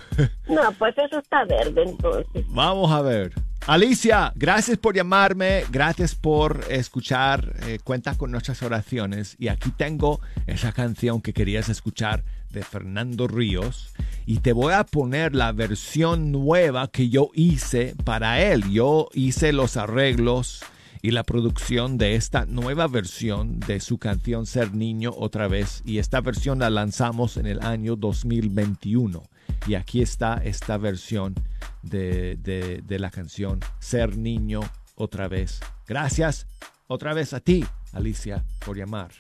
No, 0.49 0.73
pues 0.79 0.95
eso 0.99 1.19
está 1.21 1.45
verde 1.45 1.85
entonces. 1.85 2.45
vamos 2.49 2.91
a 2.91 3.01
ver. 3.03 3.33
Alicia, 3.69 4.33
gracias 4.35 4.77
por 4.77 4.97
llamarme, 4.97 5.63
gracias 5.71 6.17
por 6.17 6.65
escuchar, 6.69 7.55
eh, 7.69 7.79
cuenta 7.85 8.17
con 8.19 8.33
nuestras 8.33 8.61
oraciones 8.65 9.37
y 9.39 9.47
aquí 9.49 9.71
tengo 9.71 10.21
esa 10.49 10.73
canción 10.73 11.23
que 11.23 11.33
querías 11.33 11.69
escuchar 11.69 12.25
de 12.53 12.63
Fernando 12.63 13.27
Ríos 13.27 13.93
y 14.27 14.39
te 14.39 14.53
voy 14.53 14.73
a 14.75 14.85
poner 14.85 15.35
la 15.35 15.53
versión 15.53 16.31
nueva 16.31 16.89
que 16.89 17.09
yo 17.09 17.31
hice 17.35 17.95
para 18.05 18.41
él. 18.41 18.71
Yo 18.71 19.09
hice 19.15 19.53
los 19.53 19.77
arreglos 19.77 20.63
y 21.05 21.11
la 21.11 21.25
producción 21.25 21.99
de 21.99 22.15
esta 22.15 22.47
nueva 22.47 22.87
versión 22.87 23.59
de 23.59 23.81
su 23.81 23.99
canción 23.99 24.47
Ser 24.47 24.73
Niño 24.75 25.13
otra 25.17 25.49
vez 25.49 25.83
y 25.85 25.99
esta 25.99 26.21
versión 26.21 26.61
la 26.61 26.71
lanzamos 26.71 27.37
en 27.37 27.47
el 27.47 27.61
año 27.63 27.97
2021 27.97 29.23
y 29.67 29.75
aquí 29.75 30.01
está 30.03 30.41
esta 30.45 30.77
versión 30.79 31.35
de, 31.83 32.37
de- 32.37 32.83
de 32.87 32.99
la 33.01 33.11
canción 33.11 33.59
Ser 33.81 34.17
Niño 34.17 34.61
otra 34.95 35.27
vez. 35.27 35.59
Gracias 35.89 36.47
otra 36.87 37.15
vez 37.15 37.33
a 37.33 37.41
ti, 37.41 37.65
Alicia, 37.93 38.45
por 38.65 38.77
llamar. 38.77 39.11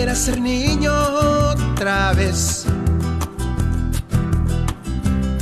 Quisiera 0.00 0.14
ser 0.14 0.40
niño 0.40 0.92
otra 0.94 2.14
vez. 2.14 2.64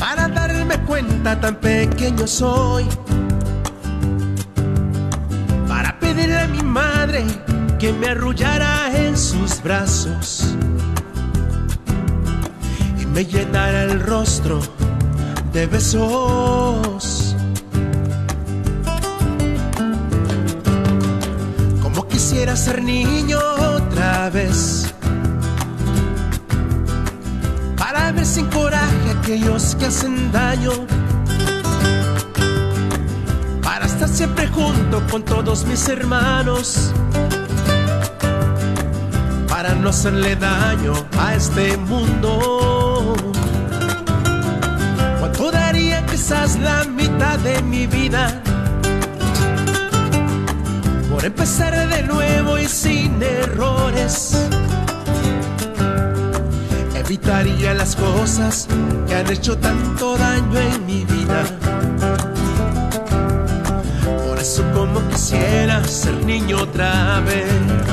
Para 0.00 0.26
darme 0.26 0.76
cuenta 0.80 1.40
tan 1.40 1.54
pequeño 1.60 2.26
soy. 2.26 2.84
Para 5.68 5.96
pedirle 6.00 6.40
a 6.40 6.48
mi 6.48 6.60
madre 6.62 7.24
que 7.78 7.92
me 7.92 8.08
arrullara 8.08 8.90
en 8.96 9.16
sus 9.16 9.62
brazos. 9.62 10.56
Y 13.00 13.06
me 13.06 13.24
llenara 13.24 13.84
el 13.84 14.00
rostro 14.00 14.58
de 15.52 15.66
besos. 15.68 17.36
Como 21.80 22.08
quisiera 22.08 22.56
ser 22.56 22.82
niño 22.82 23.57
vez. 24.30 24.92
Para 27.76 28.12
ver 28.12 28.26
sin 28.26 28.46
coraje 28.46 29.10
a 29.10 29.20
aquellos 29.20 29.74
que 29.76 29.86
hacen 29.86 30.30
daño. 30.32 30.72
Para 33.62 33.86
estar 33.86 34.08
siempre 34.08 34.48
junto 34.48 35.00
con 35.10 35.22
todos 35.22 35.64
mis 35.66 35.88
hermanos. 35.88 36.92
Para 39.48 39.74
no 39.74 39.90
hacerle 39.90 40.36
daño 40.36 40.94
a 41.18 41.34
este 41.34 41.76
mundo. 41.76 43.14
¿Cuánto 45.20 45.50
daría 45.50 46.04
quizás 46.06 46.58
la 46.58 46.84
mitad 46.84 47.38
de 47.38 47.62
mi 47.62 47.86
vida? 47.86 48.42
Por 51.18 51.26
empezar 51.26 51.74
de 51.88 52.04
nuevo 52.04 52.60
y 52.60 52.68
sin 52.68 53.20
errores. 53.20 54.38
Evitaría 56.94 57.74
las 57.74 57.96
cosas 57.96 58.68
que 59.08 59.16
han 59.16 59.28
hecho 59.28 59.58
tanto 59.58 60.16
daño 60.16 60.60
en 60.60 60.86
mi 60.86 61.04
vida. 61.04 61.42
Por 64.28 64.38
eso 64.38 64.62
como 64.72 65.00
quisiera 65.08 65.82
ser 65.88 66.24
niño 66.24 66.62
otra 66.62 67.18
vez. 67.22 67.87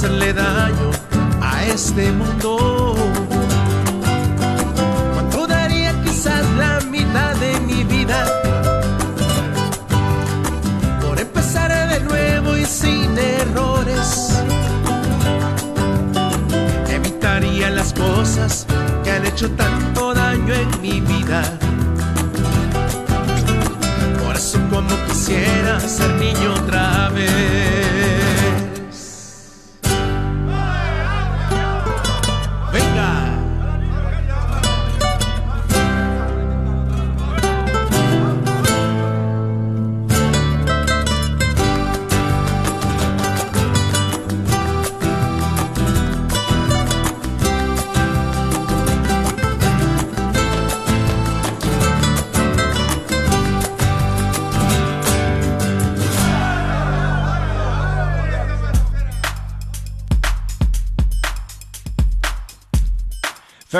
Hacerle 0.00 0.32
daño 0.32 0.90
a 1.42 1.62
este 1.66 2.10
mundo. 2.12 2.79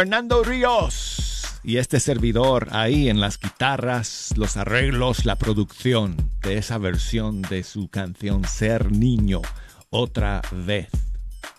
Fernando 0.01 0.43
Ríos 0.43 1.61
y 1.63 1.77
este 1.77 2.01
servidor 2.01 2.69
ahí 2.71 3.11
en 3.11 3.21
las 3.21 3.39
guitarras, 3.39 4.33
los 4.35 4.57
arreglos, 4.57 5.27
la 5.27 5.37
producción 5.37 6.17
de 6.41 6.57
esa 6.57 6.79
versión 6.79 7.43
de 7.43 7.63
su 7.65 7.89
canción 7.89 8.45
Ser 8.45 8.91
Niño 8.91 9.43
otra 9.91 10.41
vez. 10.53 10.89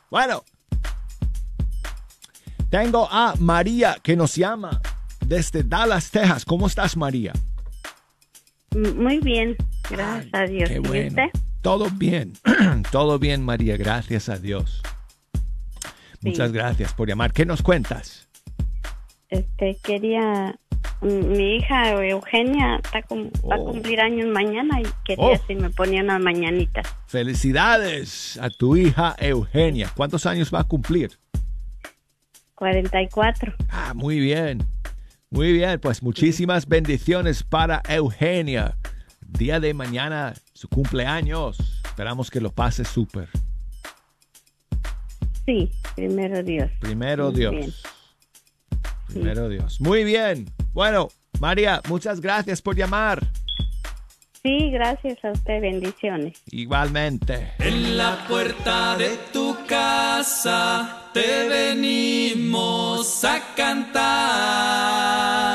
Bueno, 0.10 0.44
tengo 2.72 3.08
a 3.12 3.36
María 3.38 3.98
que 4.02 4.16
nos 4.16 4.36
llama 4.36 4.82
desde 5.24 5.62
Dallas, 5.62 6.10
Texas. 6.10 6.44
¿Cómo 6.44 6.66
estás, 6.66 6.98
María? 6.98 7.34
Muy 8.72 9.20
bien, 9.20 9.56
gracias 9.88 10.34
a 10.34 10.46
Dios. 10.48 10.68
Qué 10.68 10.78
¿Y 10.78 10.80
bueno. 10.80 11.30
Todo 11.62 11.92
bien, 11.92 12.34
todo 12.92 13.20
bien, 13.20 13.46
María, 13.46 13.78
gracias 13.78 14.30
a 14.30 14.40
Dios. 14.40 14.82
Muchas 16.22 16.52
gracias 16.52 16.92
por 16.96 17.08
llamar. 17.08 17.34
¿Qué 17.34 17.46
nos 17.46 17.62
cuentas? 17.62 18.31
Este, 19.32 19.78
quería... 19.82 20.56
Mi 21.02 21.56
hija 21.56 22.00
Eugenia 22.04 22.76
está 22.84 23.00
va 23.10 23.56
a 23.56 23.60
Oh. 23.60 23.66
cumplir 23.72 24.00
años 24.02 24.28
mañana 24.28 24.80
y 24.82 24.86
quería 25.04 25.26
Oh. 25.26 25.44
si 25.48 25.56
me 25.56 25.72
ponía 25.72 26.04
unas 26.04 26.22
mañanitas. 26.22 26.86
Felicidades 27.08 28.38
a 28.40 28.52
tu 28.52 28.76
hija 28.76 29.16
Eugenia. 29.18 29.90
¿Cuántos 29.96 30.28
años 30.28 30.54
va 30.54 30.60
a 30.60 30.64
cumplir? 30.64 31.18
44. 32.54 33.54
Ah, 33.70 33.94
muy 33.96 34.20
bien. 34.20 34.64
Muy 35.32 35.54
bien, 35.54 35.80
pues 35.80 36.04
muchísimas 36.04 36.68
bendiciones 36.68 37.42
para 37.42 37.82
Eugenia. 37.90 38.78
Día 39.22 39.60
de 39.60 39.74
mañana, 39.74 40.34
su 40.54 40.68
cumpleaños. 40.68 41.82
Esperamos 41.86 42.30
que 42.30 42.42
lo 42.42 42.52
pase 42.52 42.86
súper. 42.86 43.30
Sí, 45.46 45.72
primero 45.96 46.44
Dios. 46.44 46.70
Primero 46.80 47.32
Muy 47.32 47.40
Dios. 47.40 47.52
bien. 47.52 47.72
Primero 49.14 49.50
Dios. 49.50 49.80
Muy 49.82 50.04
bien. 50.04 50.46
Bueno, 50.74 51.10
María, 51.40 51.82
muchas 51.90 52.22
gracias 52.22 52.62
por 52.62 52.76
llamar. 52.76 53.28
Sí, 54.44 54.72
gracias 54.72 55.24
a 55.24 55.32
usted, 55.32 55.62
bendiciones. 55.62 56.42
Igualmente. 56.50 57.52
En 57.60 57.96
la 57.96 58.26
puerta 58.28 58.98
de 58.98 59.18
tu 59.32 59.56
casa 59.68 61.10
te 61.14 61.48
venimos 61.48 63.24
a 63.24 63.40
cantar. 63.56 65.51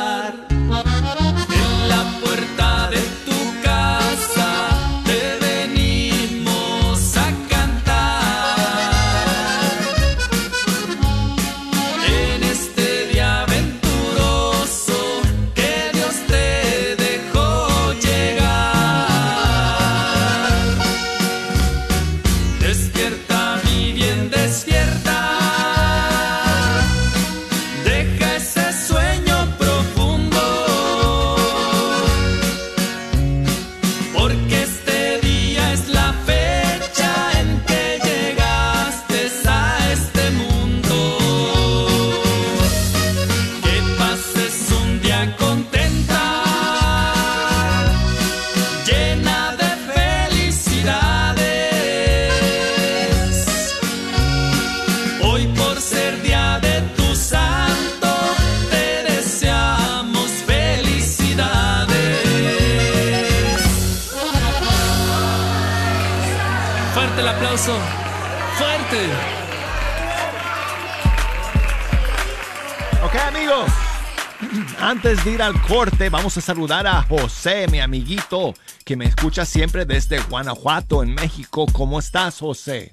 Antes 75.07 75.25
de 75.25 75.31
ir 75.31 75.43
al 75.43 75.63
corte, 75.63 76.09
vamos 76.09 76.37
a 76.37 76.41
saludar 76.41 76.85
a 76.85 77.01
José, 77.01 77.69
mi 77.69 77.79
amiguito, 77.79 78.55
que 78.85 78.97
me 78.97 79.05
escucha 79.05 79.45
siempre 79.45 79.85
desde 79.85 80.19
Guanajuato, 80.19 81.01
en 81.01 81.15
México. 81.15 81.65
¿Cómo 81.73 82.01
estás, 82.01 82.41
José? 82.41 82.91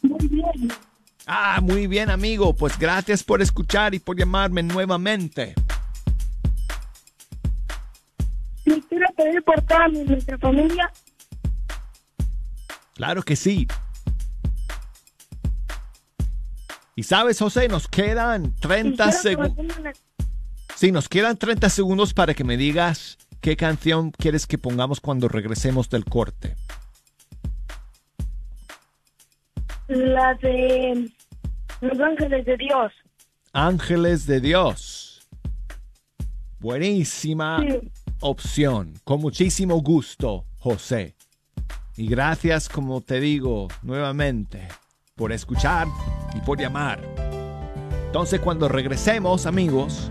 Muy 0.00 0.28
bien. 0.28 0.72
Ah, 1.26 1.58
muy 1.60 1.88
bien, 1.88 2.08
amigo. 2.08 2.54
Pues 2.54 2.78
gracias 2.78 3.24
por 3.24 3.42
escuchar 3.42 3.94
y 3.94 3.98
por 3.98 4.16
llamarme 4.16 4.62
nuevamente. 4.62 5.54
Sí, 8.64 8.84
quiero 8.88 9.08
pedir 9.16 9.42
por 9.42 9.60
toda 9.62 9.88
nuestra 9.88 10.38
familia. 10.38 10.88
Claro 12.94 13.24
que 13.24 13.34
sí. 13.34 13.66
Y 16.98 17.04
sabes, 17.04 17.38
José, 17.38 17.68
nos 17.68 17.86
quedan 17.86 18.56
30 18.56 19.04
Quisiera 19.12 19.46
que 19.46 19.52
me 19.52 19.54
segundos. 19.54 19.98
Sí, 20.74 20.90
nos 20.90 21.08
quedan 21.08 21.36
30 21.36 21.70
segundos 21.70 22.12
para 22.12 22.34
que 22.34 22.42
me 22.42 22.56
digas 22.56 23.18
qué 23.40 23.56
canción 23.56 24.10
quieres 24.10 24.48
que 24.48 24.58
pongamos 24.58 24.98
cuando 24.98 25.28
regresemos 25.28 25.88
del 25.90 26.04
corte. 26.04 26.56
La 29.86 30.34
de 30.42 31.08
Los 31.82 32.00
Ángeles 32.00 32.44
de 32.44 32.56
Dios. 32.56 32.92
Ángeles 33.52 34.26
de 34.26 34.40
Dios. 34.40 35.28
Buenísima 36.58 37.60
Sí. 37.60 37.92
opción. 38.18 38.94
Con 39.04 39.20
muchísimo 39.20 39.80
gusto, 39.82 40.46
José. 40.58 41.14
Y 41.96 42.08
gracias, 42.08 42.68
como 42.68 43.00
te 43.02 43.20
digo, 43.20 43.68
nuevamente, 43.82 44.66
por 45.18 45.32
escuchar 45.32 45.86
y 46.34 46.40
por 46.40 46.58
llamar. 46.58 47.00
Entonces, 48.06 48.40
cuando 48.40 48.68
regresemos, 48.68 49.44
amigos, 49.44 50.10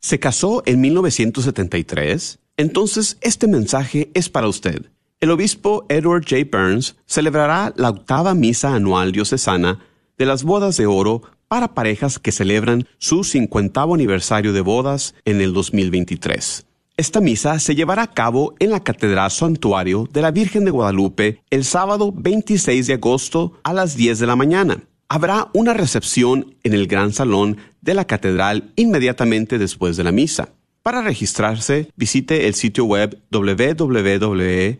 ¿Se 0.00 0.20
casó 0.20 0.62
en 0.66 0.82
1973? 0.82 2.38
Entonces 2.58 3.16
este 3.22 3.48
mensaje 3.48 4.10
es 4.12 4.28
para 4.28 4.48
usted. 4.48 4.90
El 5.20 5.30
obispo 5.30 5.86
Edward 5.88 6.26
J. 6.28 6.42
Burns 6.52 6.96
celebrará 7.06 7.72
la 7.76 7.88
octava 7.88 8.34
misa 8.34 8.74
anual 8.74 9.12
diocesana 9.12 9.78
de 10.18 10.26
las 10.26 10.44
bodas 10.44 10.76
de 10.76 10.84
oro 10.84 11.22
para 11.48 11.74
parejas 11.74 12.18
que 12.18 12.32
celebran 12.32 12.87
su 12.98 13.24
50 13.24 13.82
aniversario 13.82 14.52
de 14.52 14.61
bodas 14.61 15.14
en 15.24 15.40
el 15.40 15.52
2023. 15.52 16.66
Esta 16.96 17.20
misa 17.20 17.59
se 17.59 17.74
llevará 17.74 18.04
a 18.04 18.12
cabo 18.12 18.54
en 18.59 18.70
la 18.70 18.82
Catedral 18.82 19.30
Santuario 19.30 20.09
de 20.11 20.22
la 20.22 20.30
Virgen 20.30 20.64
de 20.64 20.70
Guadalupe 20.70 21.42
el 21.50 21.64
sábado 21.64 22.11
26 22.11 22.87
de 22.87 22.94
agosto 22.94 23.52
a 23.64 23.74
las 23.74 23.96
10 23.96 24.18
de 24.18 24.26
la 24.26 24.35
mañana. 24.35 24.82
Habrá 25.09 25.50
una 25.52 25.74
recepción 25.74 26.54
en 26.64 26.72
el 26.72 26.87
Gran 26.87 27.12
Salón 27.12 27.59
de 27.82 27.92
la 27.94 28.06
Catedral 28.06 28.72
inmediatamente 28.76 29.59
después 29.59 29.98
de 29.98 30.04
la 30.04 30.12
misa. 30.12 30.54
Para 30.82 31.02
registrarse, 31.02 31.90
visite 31.96 32.46
el 32.46 32.54
sitio 32.54 32.87
web 32.87 33.20
www.cathdal.org 33.30 34.76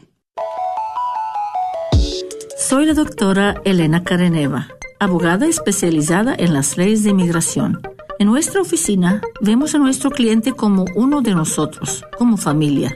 Soy 2.60 2.86
la 2.86 2.94
doctora 2.94 3.60
Elena 3.66 4.04
Careneva, 4.04 4.68
abogada 5.00 5.48
especializada 5.48 6.36
en 6.38 6.54
las 6.54 6.78
leyes 6.78 7.04
de 7.04 7.10
inmigración. 7.10 7.82
En 8.20 8.28
nuestra 8.28 8.62
oficina 8.62 9.24
vemos 9.42 9.74
a 9.74 9.80
nuestro 9.80 10.12
cliente 10.12 10.52
como 10.52 10.86
uno 10.96 11.22
de 11.22 11.34
nosotros, 11.34 12.06
como 12.20 12.38
familia. 12.38 12.96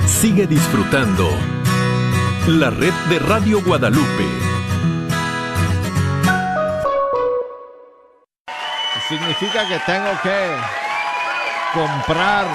Sigue 0.06 0.46
disfrutando 0.46 1.28
la 2.46 2.70
red 2.70 2.94
de 3.10 3.18
Radio 3.18 3.60
Guadalupe. 3.62 4.24
Significa 9.08 9.66
que 9.68 9.78
tengo 9.84 10.10
que 10.22 10.81
comprar 11.72 12.46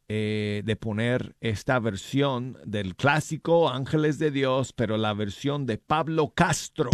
eh, 0.08 0.62
de 0.64 0.76
poner 0.76 1.36
esta 1.42 1.80
versión 1.80 2.56
del 2.64 2.96
clásico 2.96 3.72
Ángeles 3.72 4.20
de 4.20 4.30
Dios, 4.30 4.72
pero 4.72 4.98
la 4.98 5.16
versión 5.16 5.66
de 5.66 5.80
Pablo 5.80 6.32
Castro. 6.36 6.92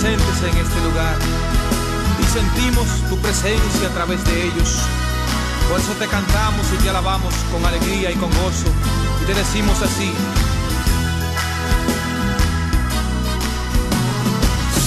Presentes 0.00 0.42
en 0.42 0.56
este 0.56 0.80
lugar 0.80 1.14
y 2.18 2.24
sentimos 2.32 2.86
tu 3.10 3.18
presencia 3.18 3.88
a 3.88 3.94
través 3.94 4.24
de 4.24 4.46
ellos. 4.46 4.78
Por 5.68 5.78
eso 5.78 5.92
te 5.98 6.06
cantamos 6.06 6.66
y 6.72 6.82
te 6.82 6.88
alabamos 6.88 7.34
con 7.52 7.64
alegría 7.66 8.10
y 8.10 8.14
con 8.14 8.30
gozo 8.30 8.70
y 9.22 9.26
te 9.26 9.34
decimos 9.34 9.76
así. 9.82 10.10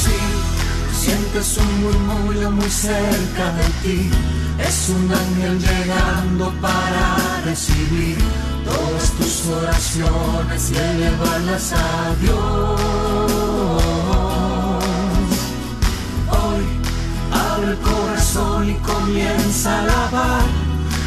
Si 0.02 1.06
sientes 1.06 1.58
un 1.58 1.82
murmullo 1.82 2.50
muy 2.50 2.70
cerca 2.70 3.52
de 3.52 3.66
ti, 3.84 4.10
es 4.58 4.90
un 4.90 5.12
ángel 5.14 5.60
llegando 5.60 6.52
para 6.60 7.42
recibir 7.46 8.18
todas 8.66 9.12
tus 9.12 9.46
oraciones 9.48 10.72
y 10.72 10.76
elevarlas 10.76 11.74
a 11.74 12.16
Dios. 12.20 13.33
Y 18.74 18.78
comienza 18.82 19.76
a 19.76 19.84
alabar. 19.84 20.42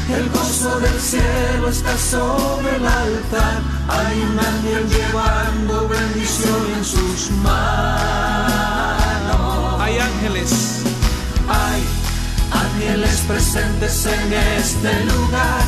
El 0.09 0.31
gozo 0.31 0.81
del 0.81 0.99
cielo 1.01 1.69
está 1.69 1.99
sobre 1.99 2.77
el 2.77 2.87
altar. 2.87 3.61
Hay 3.89 4.21
un 4.21 4.39
ángel 4.39 4.89
llevando 4.89 5.89
bendición 5.89 6.65
en 6.77 6.85
sus 6.85 7.33
manos. 7.43 7.67
Hay 9.81 9.99
ángeles, 9.99 10.83
Hay 11.49 11.85
ángeles 12.53 13.25
presentes 13.27 14.07
en 14.07 14.33
este 14.33 15.05
lugar, 15.05 15.65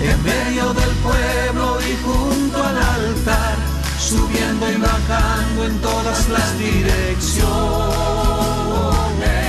en 0.00 0.22
medio 0.22 0.74
del 0.74 0.90
pueblo 1.06 1.78
y 1.80 1.96
junto 2.04 2.62
al 2.62 2.76
altar, 2.76 3.56
subiendo 3.98 4.70
y 4.70 4.76
bajando 4.76 5.64
en 5.64 5.80
todas 5.80 6.28
las 6.28 6.58
direcciones. 6.58 9.41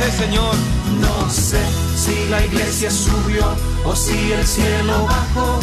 Sé 0.00 0.10
Señor, 0.12 0.54
No 1.00 1.30
sé 1.30 1.60
si 1.96 2.28
la 2.28 2.44
iglesia 2.44 2.90
subió 2.90 3.44
o 3.84 3.94
si 3.94 4.32
el 4.32 4.46
cielo 4.46 5.06
bajó. 5.06 5.60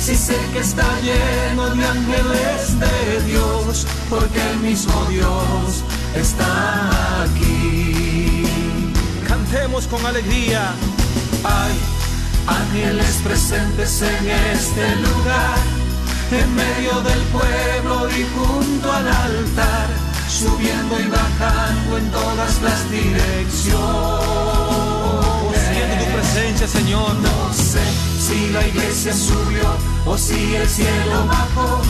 Si 0.00 0.14
sé 0.14 0.36
que 0.52 0.60
está 0.60 0.86
lleno 1.00 1.70
de 1.74 1.84
ángeles 1.84 2.78
de 2.78 3.22
Dios, 3.26 3.86
porque 4.08 4.40
el 4.50 4.58
mismo 4.58 5.04
Dios 5.10 5.84
está 6.14 7.22
aquí. 7.22 8.46
cantemos 9.26 9.86
con 9.86 10.04
alegría. 10.06 10.72
Hay 11.44 11.74
ángeles 12.46 13.20
presentes 13.22 14.02
en 14.02 14.30
este 14.52 14.96
lugar, 14.96 15.58
en 16.30 16.54
medio 16.54 17.00
del 17.02 17.20
pueblo 17.36 18.08
y 18.10 18.26
junto 18.34 18.92
al 18.92 19.08
altar, 19.08 19.88
subiendo 20.28 21.00
y 21.00 21.06
bajando 21.08 21.98
en 21.98 22.10
todas 22.10 22.62
las 22.62 22.90
direcciones. 22.90 23.78
Siento 25.72 26.04
tu 26.04 26.10
presencia, 26.12 26.68
Señor. 26.68 27.14
No 27.16 27.52
sé 27.54 27.80
si 28.20 28.50
la 28.50 28.66
iglesia 28.66 29.14
subió 29.14 29.76
o 30.04 30.18
si 30.18 30.54
el 30.54 30.68
cielo 30.68 31.26
bajó. 31.26 31.82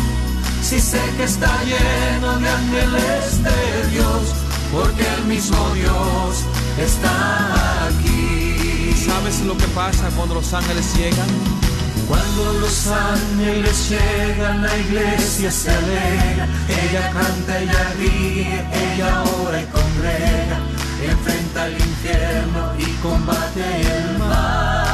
Si 0.62 0.80
sé 0.80 1.00
que 1.16 1.24
está 1.24 1.52
lleno 1.64 2.38
de 2.38 2.48
ángeles 2.48 3.42
de 3.42 3.90
Dios, 3.90 4.34
porque 4.72 5.06
el 5.16 5.24
mismo 5.24 5.56
Dios 5.74 6.44
está 6.78 7.86
aquí. 7.86 8.94
¿Sabes 9.06 9.40
lo 9.42 9.56
que 9.56 9.66
pasa 9.68 10.10
cuando 10.16 10.34
los 10.34 10.52
ángeles 10.52 10.94
llegan? 10.96 11.67
Cuando 12.06 12.52
los 12.60 12.86
ángeles 12.86 13.90
llegan, 13.90 14.62
la 14.62 14.76
iglesia 14.76 15.50
se 15.50 15.70
alegra. 15.70 16.46
Ella 16.68 17.10
canta, 17.10 17.58
ella 17.58 17.92
ríe, 17.98 18.66
ella 18.72 19.22
ora 19.42 19.60
y 19.60 19.66
congrega. 19.66 20.58
Enfrenta 21.02 21.66
el 21.66 21.74
infierno 21.74 22.74
y 22.78 22.84
combate 23.02 23.62
el 23.80 24.18
mal. 24.18 24.88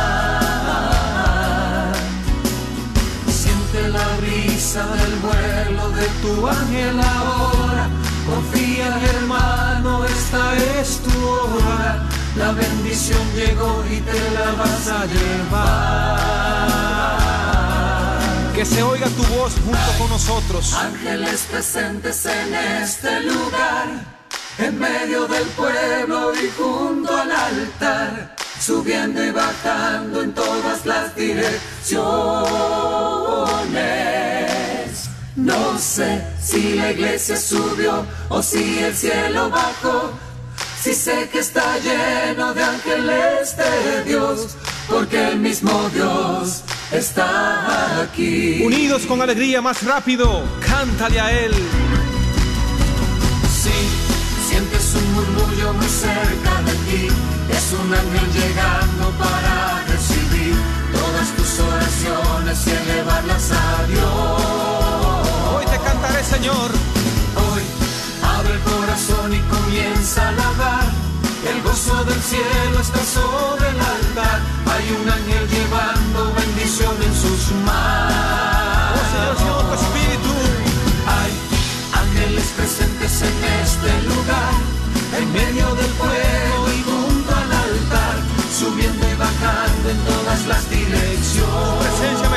Siente 3.28 3.88
la 3.88 4.07
brisa 4.18 4.86
del 4.86 5.14
vuelo 5.16 5.90
de 5.90 6.07
tu 6.22 6.46
ángel 6.48 7.00
ahora. 7.00 7.88
Confía, 8.26 8.88
hermano, 9.16 10.05
esta 10.05 10.55
es 10.80 11.00
tu 11.00 11.11
hora. 11.26 12.13
La 12.37 12.51
bendición 12.51 13.20
llegó 13.37 13.85
y 13.89 14.01
te 14.01 14.30
la 14.30 14.53
vas 14.53 14.89
a 14.89 15.07
llevar. 15.07 16.35
Que 18.55 18.64
se 18.64 18.82
oiga 18.82 19.07
tu 19.07 19.22
voz 19.35 19.53
junto 19.64 19.99
con 19.99 20.11
nosotros. 20.11 20.74
Ángeles 20.74 21.47
presentes 21.49 22.26
en 22.26 22.55
este 22.55 23.20
lugar, 23.20 23.87
en 24.59 24.78
medio 24.80 25.28
del 25.28 25.47
pueblo 25.49 26.32
y 26.35 26.51
junto 26.59 27.16
al 27.16 27.30
altar, 27.30 28.35
subiendo 28.61 29.24
y 29.24 29.30
bajando 29.30 30.22
en 30.22 30.32
todas 30.35 30.85
las 30.87 31.14
direcciones. 31.14 31.64
No 35.37 35.78
sé 35.78 36.20
si 36.43 36.74
la 36.74 36.91
iglesia 36.91 37.37
subió 37.37 38.05
o 38.28 38.43
si 38.43 38.80
el 38.80 38.93
cielo 38.95 39.51
bajó. 39.51 40.24
Si 40.85 40.93
sé 40.93 41.30
que 41.32 41.39
está 41.39 41.78
lleno 41.78 42.53
de 42.53 42.62
ángeles 42.62 43.57
de 43.57 44.05
Dios, 44.05 44.55
porque 44.87 45.28
el 45.28 45.39
mismo 45.39 45.89
Dios 45.95 46.62
está 46.93 48.03
aquí. 48.03 48.61
Unidos 48.62 49.07
con 49.07 49.22
alegría 49.22 49.62
más 49.62 49.82
rápido, 49.82 50.45
cántale 50.61 51.18
a 51.18 51.32
Él. 51.32 51.55
Sí, 53.62 53.70
sientes 54.47 54.95
un 54.97 55.14
murmullo 55.14 55.72
muy 55.72 55.89
cerca 55.89 56.61
de 56.66 56.72
ti. 56.87 57.09
Es 57.49 57.72
un 57.80 57.95
ángel 57.95 58.32
llegando 58.35 59.11
para 59.18 59.85
recibir 59.87 60.55
todas 60.93 61.28
tus 61.35 61.61
oraciones 61.61 62.66
y 62.66 62.70
elevarlas 62.91 63.53
a 63.53 63.87
Dios. 63.87 65.57
Hoy 65.57 65.64
te 65.64 65.78
cantaré, 65.78 66.22
Señor. 66.24 67.03
Abre 68.45 68.55
el 68.55 68.61
corazón 68.61 69.32
y 69.32 69.40
comienza 69.40 70.22
a 70.22 70.28
alabar. 70.28 70.84
El 71.49 71.62
gozo 71.62 72.05
del 72.05 72.20
cielo 72.20 72.80
está 72.80 73.03
sobre 73.03 73.68
el 73.70 73.80
altar. 73.80 74.40
Hay 74.66 74.84
un 75.01 75.09
ángel 75.09 75.49
llevando 75.49 76.32
bendición 76.34 76.95
en 77.03 77.14
sus 77.14 77.53
manos. 77.64 79.01
Oh 79.01 79.07
Señor, 79.12 79.38
Señor, 79.38 79.64
tu 79.68 79.74
espíritu. 79.80 80.32
Hay 81.16 81.32
ángeles 82.03 82.45
presentes 82.57 83.22
en 83.22 83.45
este 83.62 83.90
lugar, 84.12 84.55
en 85.18 85.32
medio 85.32 85.74
del 85.74 85.92
pueblo 85.92 86.72
y 86.76 86.82
junto 86.82 87.30
al 87.34 87.53
altar, 87.53 88.16
subiendo 88.53 89.09
y 89.09 89.14
bajando 89.14 89.90
en 89.90 89.99
todas 90.05 90.47
las 90.47 90.68
direcciones. 90.68 91.95
Presencia 91.99 92.28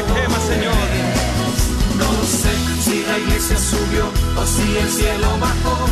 la 3.17 3.23
iglesia 3.23 3.57
subió 3.57 4.05
o 4.35 4.45
si 4.45 4.77
el 4.77 4.89
cielo 4.89 5.27
bajó. 5.39 5.87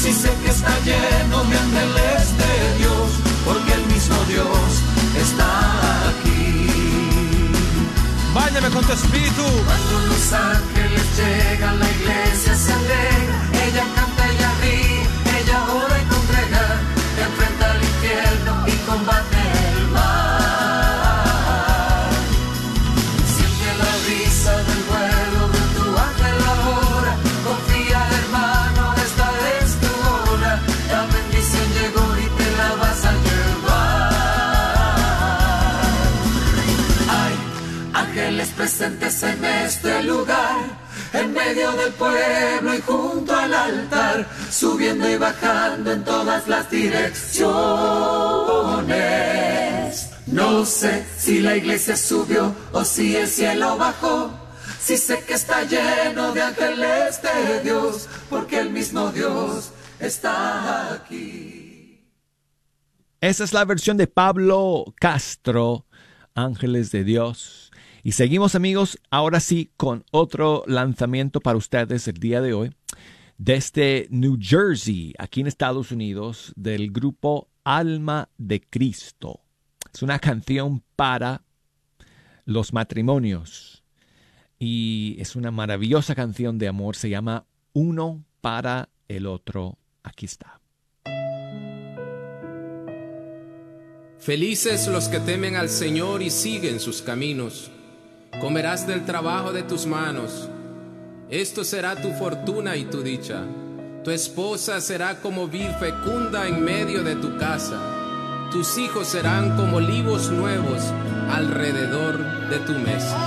Si 0.00 0.12
sé 0.12 0.30
que 0.42 0.50
está 0.50 0.78
lleno 0.80 1.44
de 1.44 1.58
ángeles 1.58 2.38
de 2.38 2.78
Dios, 2.78 3.10
porque 3.44 3.72
el 3.72 3.86
mismo 3.86 4.16
Dios 4.28 4.46
está 5.20 6.08
aquí. 6.10 6.66
Báñame 8.34 8.70
con 8.70 8.84
tu 8.84 8.92
espíritu. 8.92 9.42
Cuando 9.66 10.06
los 10.06 10.32
ángeles 10.32 11.04
llegan, 11.18 11.78
la 11.80 11.90
iglesia 11.90 12.54
se 12.54 12.72
alegra. 12.72 13.29
En 38.82 38.98
este 39.44 40.02
lugar, 40.04 40.56
en 41.12 41.34
medio 41.34 41.70
del 41.72 41.92
pueblo 41.92 42.74
y 42.74 42.80
junto 42.80 43.36
al 43.36 43.52
altar, 43.52 44.26
subiendo 44.50 45.06
y 45.08 45.18
bajando 45.18 45.92
en 45.92 46.02
todas 46.02 46.48
las 46.48 46.70
direcciones. 46.70 47.40
No 50.26 50.64
sé 50.64 51.04
si 51.18 51.40
la 51.40 51.56
iglesia 51.56 51.94
subió 51.96 52.54
o 52.72 52.82
si 52.84 53.16
el 53.16 53.28
cielo 53.28 53.76
bajó. 53.76 54.30
Si 54.80 54.96
sé 54.96 55.22
que 55.26 55.34
está 55.34 55.64
lleno 55.64 56.32
de 56.32 56.40
ángeles 56.40 57.20
de 57.20 57.60
Dios, 57.62 58.08
porque 58.30 58.60
el 58.60 58.70
mismo 58.70 59.12
Dios 59.12 59.72
está 59.98 60.94
aquí. 60.94 62.00
Esa 63.20 63.44
es 63.44 63.52
la 63.52 63.66
versión 63.66 63.98
de 63.98 64.06
Pablo 64.06 64.86
Castro, 64.98 65.84
Ángeles 66.34 66.90
de 66.90 67.04
Dios. 67.04 67.69
Y 68.02 68.12
seguimos 68.12 68.54
amigos, 68.54 68.98
ahora 69.10 69.40
sí, 69.40 69.70
con 69.76 70.04
otro 70.10 70.64
lanzamiento 70.66 71.40
para 71.40 71.58
ustedes 71.58 72.08
el 72.08 72.14
día 72.14 72.40
de 72.40 72.54
hoy, 72.54 72.70
desde 73.36 74.06
New 74.10 74.38
Jersey, 74.40 75.14
aquí 75.18 75.40
en 75.40 75.46
Estados 75.46 75.92
Unidos, 75.92 76.52
del 76.56 76.90
grupo 76.90 77.48
Alma 77.64 78.28
de 78.38 78.60
Cristo. 78.60 79.40
Es 79.92 80.02
una 80.02 80.18
canción 80.18 80.82
para 80.96 81.42
los 82.44 82.72
matrimonios. 82.72 83.82
Y 84.58 85.16
es 85.18 85.36
una 85.36 85.50
maravillosa 85.50 86.14
canción 86.14 86.58
de 86.58 86.68
amor, 86.68 86.96
se 86.96 87.08
llama 87.08 87.46
Uno 87.72 88.24
para 88.40 88.88
el 89.08 89.26
otro. 89.26 89.78
Aquí 90.02 90.26
está. 90.26 90.60
Felices 94.18 94.86
los 94.88 95.08
que 95.08 95.18
temen 95.18 95.56
al 95.56 95.70
Señor 95.70 96.22
y 96.22 96.28
siguen 96.28 96.78
sus 96.78 97.00
caminos. 97.00 97.70
Comerás 98.38 98.86
del 98.86 99.04
trabajo 99.04 99.52
de 99.52 99.62
tus 99.62 99.86
manos. 99.86 100.48
Esto 101.28 101.64
será 101.64 101.96
tu 101.96 102.12
fortuna 102.12 102.76
y 102.76 102.84
tu 102.84 103.02
dicha. 103.02 103.42
Tu 104.04 104.10
esposa 104.10 104.80
será 104.80 105.16
como 105.20 105.48
vid 105.48 105.70
fecunda 105.78 106.46
en 106.46 106.64
medio 106.64 107.02
de 107.02 107.16
tu 107.16 107.36
casa. 107.36 107.78
Tus 108.50 108.78
hijos 108.78 109.08
serán 109.08 109.56
como 109.56 109.76
olivos 109.76 110.30
nuevos 110.30 110.82
alrededor 111.30 112.48
de 112.48 112.58
tu 112.60 112.72
mesa. 112.72 113.18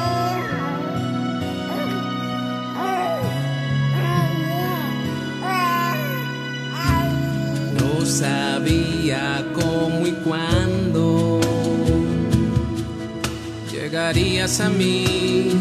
No 7.80 8.06
sabía 8.06 9.46
cómo 9.54 10.08
y 10.08 10.12
cuándo 10.24 10.83
llegarías 13.94 14.60
a 14.60 14.70
mí. 14.70 15.52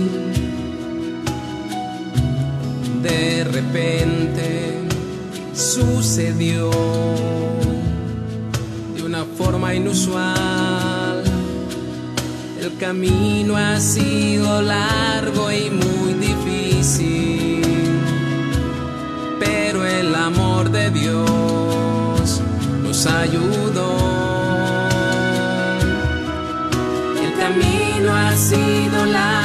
De 3.02 3.44
repente 3.44 4.72
sucedió 5.54 6.70
de 8.96 9.02
una 9.02 9.26
forma 9.36 9.74
inusual. 9.74 11.22
El 12.58 12.74
camino 12.78 13.54
ha 13.54 13.78
sido 13.78 14.62
largo 14.62 15.52
y 15.52 15.68
muy 15.68 16.14
difícil, 16.14 17.60
pero 19.40 19.84
el 19.84 20.14
amor 20.14 20.70
de 20.70 20.90
Dios 20.90 22.40
nos 22.82 23.06
ayudó. 23.06 24.21
Ha 28.14 28.36
sido 28.36 29.04
largo 29.06 29.41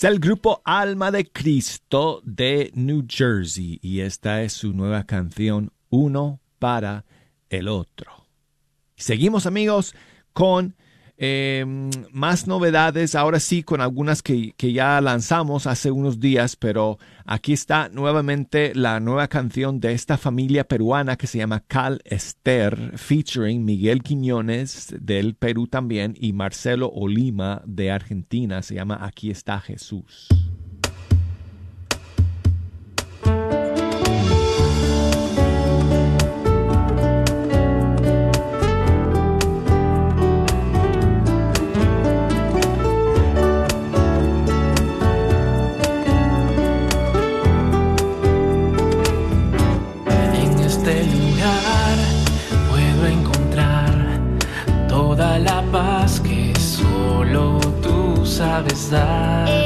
Es 0.00 0.04
el 0.04 0.18
grupo 0.18 0.62
Alma 0.64 1.10
de 1.10 1.30
Cristo 1.30 2.22
de 2.24 2.70
New 2.74 3.04
Jersey 3.06 3.78
y 3.82 4.00
esta 4.00 4.42
es 4.42 4.54
su 4.54 4.72
nueva 4.72 5.04
canción 5.04 5.74
Uno 5.90 6.40
para 6.58 7.04
el 7.50 7.68
Otro. 7.68 8.10
Seguimos 8.96 9.44
amigos 9.44 9.94
con 10.32 10.74
eh, 11.22 11.66
más 12.12 12.46
novedades, 12.46 13.14
ahora 13.14 13.40
sí 13.40 13.62
con 13.62 13.82
algunas 13.82 14.22
que, 14.22 14.54
que 14.56 14.72
ya 14.72 14.98
lanzamos 15.02 15.66
hace 15.66 15.90
unos 15.90 16.18
días, 16.18 16.56
pero 16.56 16.98
aquí 17.26 17.52
está 17.52 17.90
nuevamente 17.90 18.74
la 18.74 19.00
nueva 19.00 19.28
canción 19.28 19.80
de 19.80 19.92
esta 19.92 20.16
familia 20.16 20.64
peruana 20.64 21.16
que 21.16 21.26
se 21.26 21.36
llama 21.36 21.62
Cal 21.68 22.00
Ester, 22.06 22.96
featuring 22.96 23.66
Miguel 23.66 24.02
Quiñones 24.02 24.94
del 24.98 25.34
Perú 25.34 25.66
también 25.66 26.14
y 26.18 26.32
Marcelo 26.32 26.88
Olima 26.88 27.60
de 27.66 27.90
Argentina, 27.90 28.62
se 28.62 28.76
llama 28.76 28.98
Aquí 29.02 29.30
está 29.30 29.60
Jesús. 29.60 30.26
Tú 58.50 58.76
sabes 58.76 58.90
dar. 58.90 59.59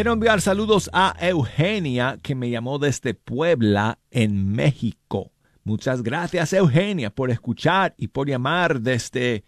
Quiero 0.00 0.14
enviar 0.14 0.40
saludos 0.40 0.88
a 0.94 1.14
Eugenia, 1.20 2.16
que 2.22 2.34
me 2.34 2.48
llamó 2.48 2.78
desde 2.78 3.12
Puebla, 3.12 3.98
en 4.10 4.50
México. 4.50 5.30
Muchas 5.62 6.02
gracias, 6.02 6.54
Eugenia, 6.54 7.10
por 7.10 7.30
escuchar 7.30 7.92
y 7.98 8.08
por 8.08 8.26
llamar 8.26 8.80
desde, 8.80 9.44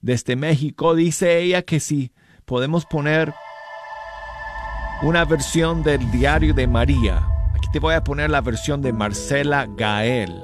desde 0.00 0.34
México. 0.34 0.96
Dice 0.96 1.38
ella 1.38 1.62
que 1.62 1.78
si 1.78 2.10
podemos 2.46 2.84
poner 2.84 3.32
una 5.02 5.24
versión 5.24 5.84
del 5.84 6.10
diario 6.10 6.52
de 6.52 6.66
María. 6.66 7.24
Aquí 7.54 7.68
te 7.72 7.78
voy 7.78 7.94
a 7.94 8.02
poner 8.02 8.28
la 8.28 8.40
versión 8.40 8.82
de 8.82 8.92
Marcela 8.92 9.68
Gael, 9.76 10.34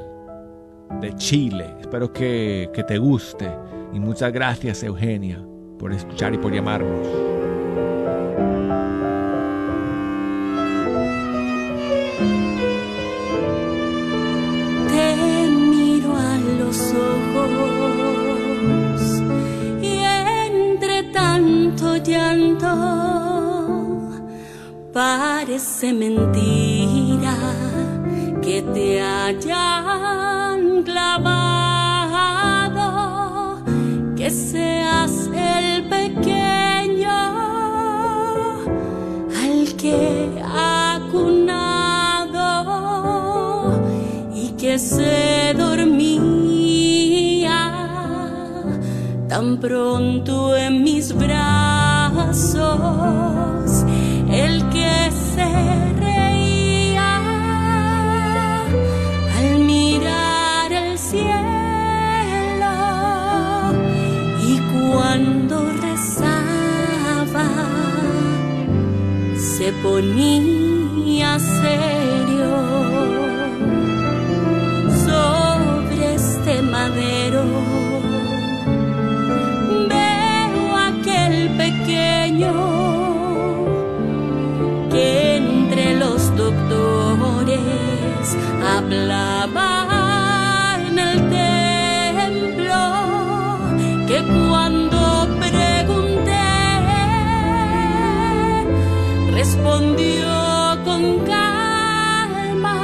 de 1.00 1.16
Chile. 1.16 1.74
Espero 1.80 2.12
que, 2.12 2.70
que 2.72 2.84
te 2.84 2.98
guste. 2.98 3.50
Y 3.92 3.98
muchas 3.98 4.32
gracias, 4.32 4.84
Eugenia, 4.84 5.44
por 5.80 5.92
escuchar 5.92 6.32
y 6.32 6.38
por 6.38 6.54
llamarnos. 6.54 7.37
Parece 24.98 25.92
mentira 25.92 27.36
que 28.42 28.62
te 28.74 29.00
hayan 29.00 30.82
clavado, 30.82 32.42
que 34.16 34.28
seas 34.28 35.30
el 35.32 35.84
pequeño 35.84 37.20
al 39.44 39.76
que 39.76 40.28
ha 40.44 40.98
cunado 41.12 42.50
y 44.34 44.48
que 44.60 44.80
se 44.80 45.54
dormía 45.56 46.88
tan 49.28 49.58
pronto 49.60 50.56
en 50.56 50.82
mis 50.82 51.14
brazos, 51.14 52.48
el 54.48 54.68
que 54.70 55.10
se 55.34 55.48
reía 56.00 57.10
al 59.38 59.58
mirar 59.72 60.72
el 60.72 60.98
cielo 60.98 61.24
y 64.50 64.54
cuando 64.72 65.54
rezaba 65.86 67.48
se 69.36 69.72
ponía 69.84 71.38
serio 71.38 72.54
sobre 75.06 76.14
este 76.14 76.62
madero. 76.62 77.44
Veo 79.92 80.76
aquel 80.90 81.34
pequeño 81.62 82.97
doctores 86.38 88.26
hablaba 88.74 89.70
en 90.86 90.98
el 90.98 91.16
templo, 92.24 92.80
que 94.06 94.18
cuando 94.48 94.98
pregunté 95.40 96.46
respondió 99.32 100.28
con 100.84 101.02
calma 101.34 102.78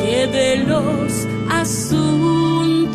que 0.00 0.18
de 0.38 0.50
los 0.70 1.26
asuntos 1.50 2.92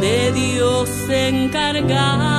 de 0.00 0.16
Dios 0.32 0.88
se 1.06 1.28
encargaba 1.28 2.33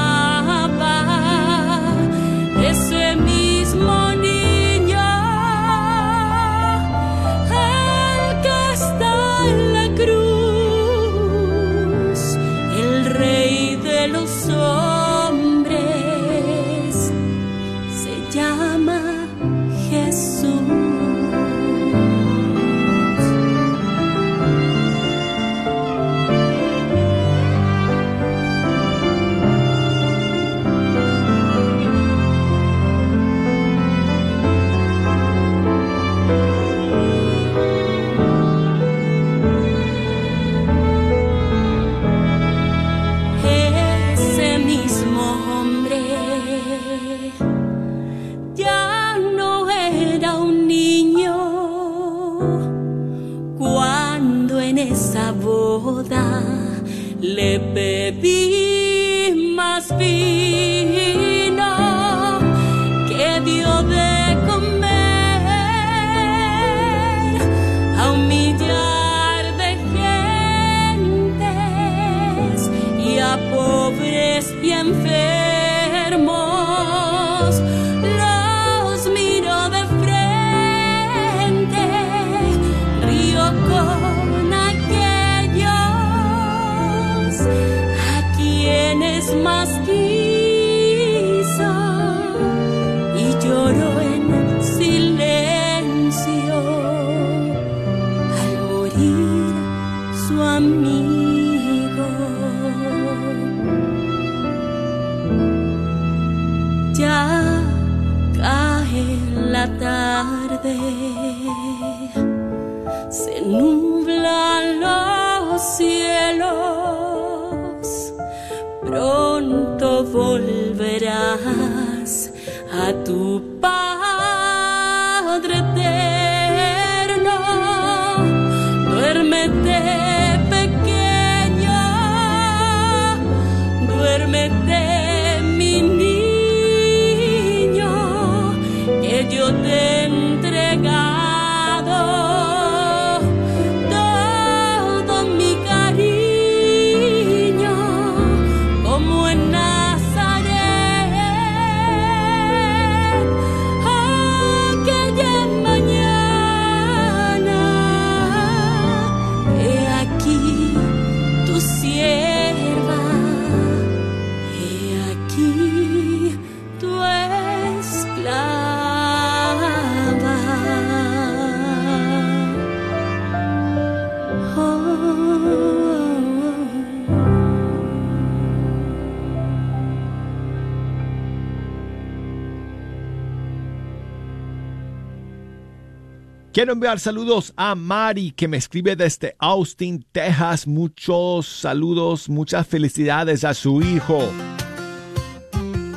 enviar 186.76 187.00
saludos 187.00 187.54
a 187.56 187.74
Mari 187.74 188.32
que 188.32 188.50
me 188.50 188.58
escribe 188.58 188.98
desde 188.98 189.34
Austin, 189.40 190.06
Texas. 190.12 190.68
Muchos 190.68 191.48
saludos, 191.48 192.28
muchas 192.28 192.68
felicidades 192.68 193.46
a 193.46 193.54
su 193.54 193.82
hijo 193.82 194.30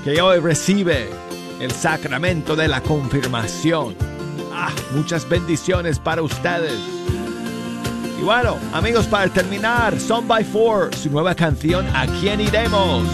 que 0.05 0.22
hoy 0.22 0.39
recibe 0.39 1.09
el 1.61 1.72
sacramento 1.72 2.55
de 2.55 2.68
la 2.68 2.81
confirmación. 2.81 3.97
Ah, 4.53 4.72
muchas 4.95 5.29
bendiciones 5.29 5.99
para 5.99 6.22
ustedes. 6.22 6.79
Y 8.20 8.22
bueno, 8.22 8.57
amigos, 8.72 9.09
para 9.09 9.29
terminar, 9.33 9.99
Son 9.99 10.29
by 10.29 10.45
Four, 10.45 10.95
su 10.95 11.11
nueva 11.11 11.35
canción 11.35 11.87
¿A 11.89 12.07
quién 12.20 12.41
iremos? 12.41 13.05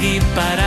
Estamos 0.00 0.02
aquí 0.02 0.20
para 0.34 0.59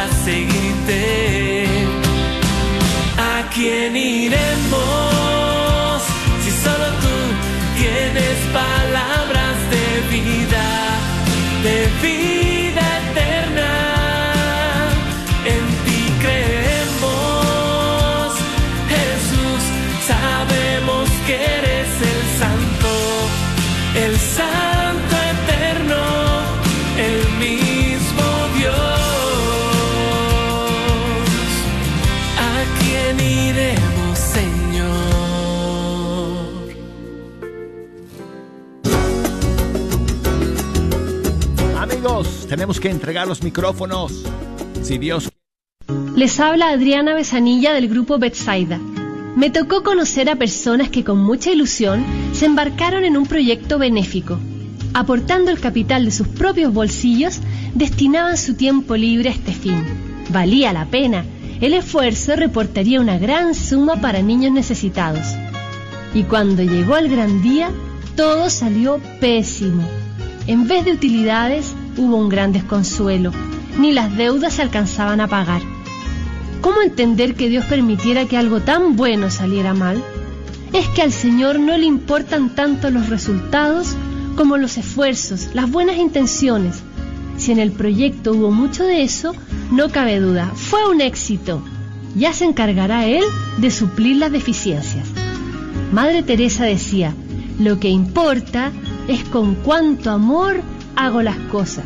tenemos 42.53 42.79
que 42.79 42.91
entregar 42.91 43.27
los 43.27 43.41
micrófonos. 43.41 44.25
Si 44.83 44.99
Dios 44.99 45.27
Les 46.15 46.39
habla 46.39 46.69
Adriana 46.69 47.15
Besanilla 47.15 47.73
del 47.73 47.87
grupo 47.87 48.19
Betsaida. 48.19 48.79
Me 49.35 49.49
tocó 49.49 49.81
conocer 49.81 50.29
a 50.29 50.35
personas 50.35 50.89
que 50.89 51.03
con 51.03 51.17
mucha 51.17 51.49
ilusión 51.49 52.05
se 52.31 52.45
embarcaron 52.45 53.05
en 53.05 53.17
un 53.17 53.25
proyecto 53.25 53.79
benéfico. 53.79 54.37
Aportando 54.93 55.49
el 55.49 55.59
capital 55.59 56.05
de 56.05 56.11
sus 56.11 56.27
propios 56.27 56.71
bolsillos, 56.71 57.39
destinaban 57.73 58.37
su 58.37 58.53
tiempo 58.53 58.95
libre 58.95 59.29
a 59.29 59.33
este 59.33 59.53
fin. 59.53 59.83
Valía 60.29 60.73
la 60.73 60.85
pena. 60.85 61.25
El 61.59 61.73
esfuerzo 61.73 62.35
reportaría 62.35 63.01
una 63.01 63.17
gran 63.17 63.55
suma 63.55 63.95
para 63.95 64.21
niños 64.21 64.51
necesitados. 64.51 65.25
Y 66.13 66.21
cuando 66.21 66.61
llegó 66.61 66.97
el 66.97 67.09
gran 67.09 67.41
día, 67.41 67.71
todo 68.15 68.51
salió 68.51 69.01
pésimo. 69.19 69.81
En 70.45 70.67
vez 70.67 70.85
de 70.85 70.91
utilidades, 70.91 71.73
hubo 71.97 72.17
un 72.17 72.29
gran 72.29 72.51
desconsuelo. 72.51 73.31
Ni 73.77 73.91
las 73.91 74.15
deudas 74.15 74.53
se 74.53 74.61
alcanzaban 74.61 75.21
a 75.21 75.27
pagar. 75.27 75.61
¿Cómo 76.61 76.81
entender 76.81 77.35
que 77.35 77.49
Dios 77.49 77.65
permitiera 77.65 78.25
que 78.25 78.37
algo 78.37 78.61
tan 78.61 78.95
bueno 78.95 79.29
saliera 79.29 79.73
mal? 79.73 80.01
Es 80.71 80.87
que 80.89 81.01
al 81.01 81.11
Señor 81.11 81.59
no 81.59 81.77
le 81.77 81.85
importan 81.85 82.55
tanto 82.55 82.89
los 82.89 83.09
resultados 83.09 83.95
como 84.35 84.57
los 84.57 84.77
esfuerzos, 84.77 85.49
las 85.53 85.69
buenas 85.69 85.97
intenciones. 85.97 86.81
Si 87.37 87.51
en 87.51 87.59
el 87.59 87.71
proyecto 87.71 88.33
hubo 88.33 88.51
mucho 88.51 88.83
de 88.83 89.03
eso, 89.03 89.33
no 89.71 89.89
cabe 89.89 90.19
duda, 90.19 90.51
fue 90.55 90.89
un 90.89 91.01
éxito. 91.01 91.63
Ya 92.15 92.31
se 92.31 92.45
encargará 92.45 93.05
Él 93.07 93.23
de 93.57 93.71
suplir 93.71 94.17
las 94.17 94.31
deficiencias. 94.31 95.07
Madre 95.91 96.23
Teresa 96.23 96.63
decía, 96.63 97.13
lo 97.59 97.79
que 97.79 97.89
importa 97.89 98.71
es 99.07 99.23
con 99.25 99.55
cuánto 99.55 100.11
amor 100.11 100.61
hago 100.95 101.21
las 101.21 101.37
cosas. 101.51 101.85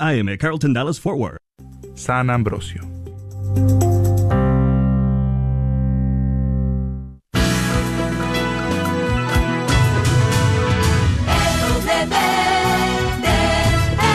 AM, 0.00 0.36
Carlton 0.38 0.72
Dallas 0.72 0.98
Forward. 0.98 1.38
San 1.94 2.30
Ambrosio. 2.30 4.05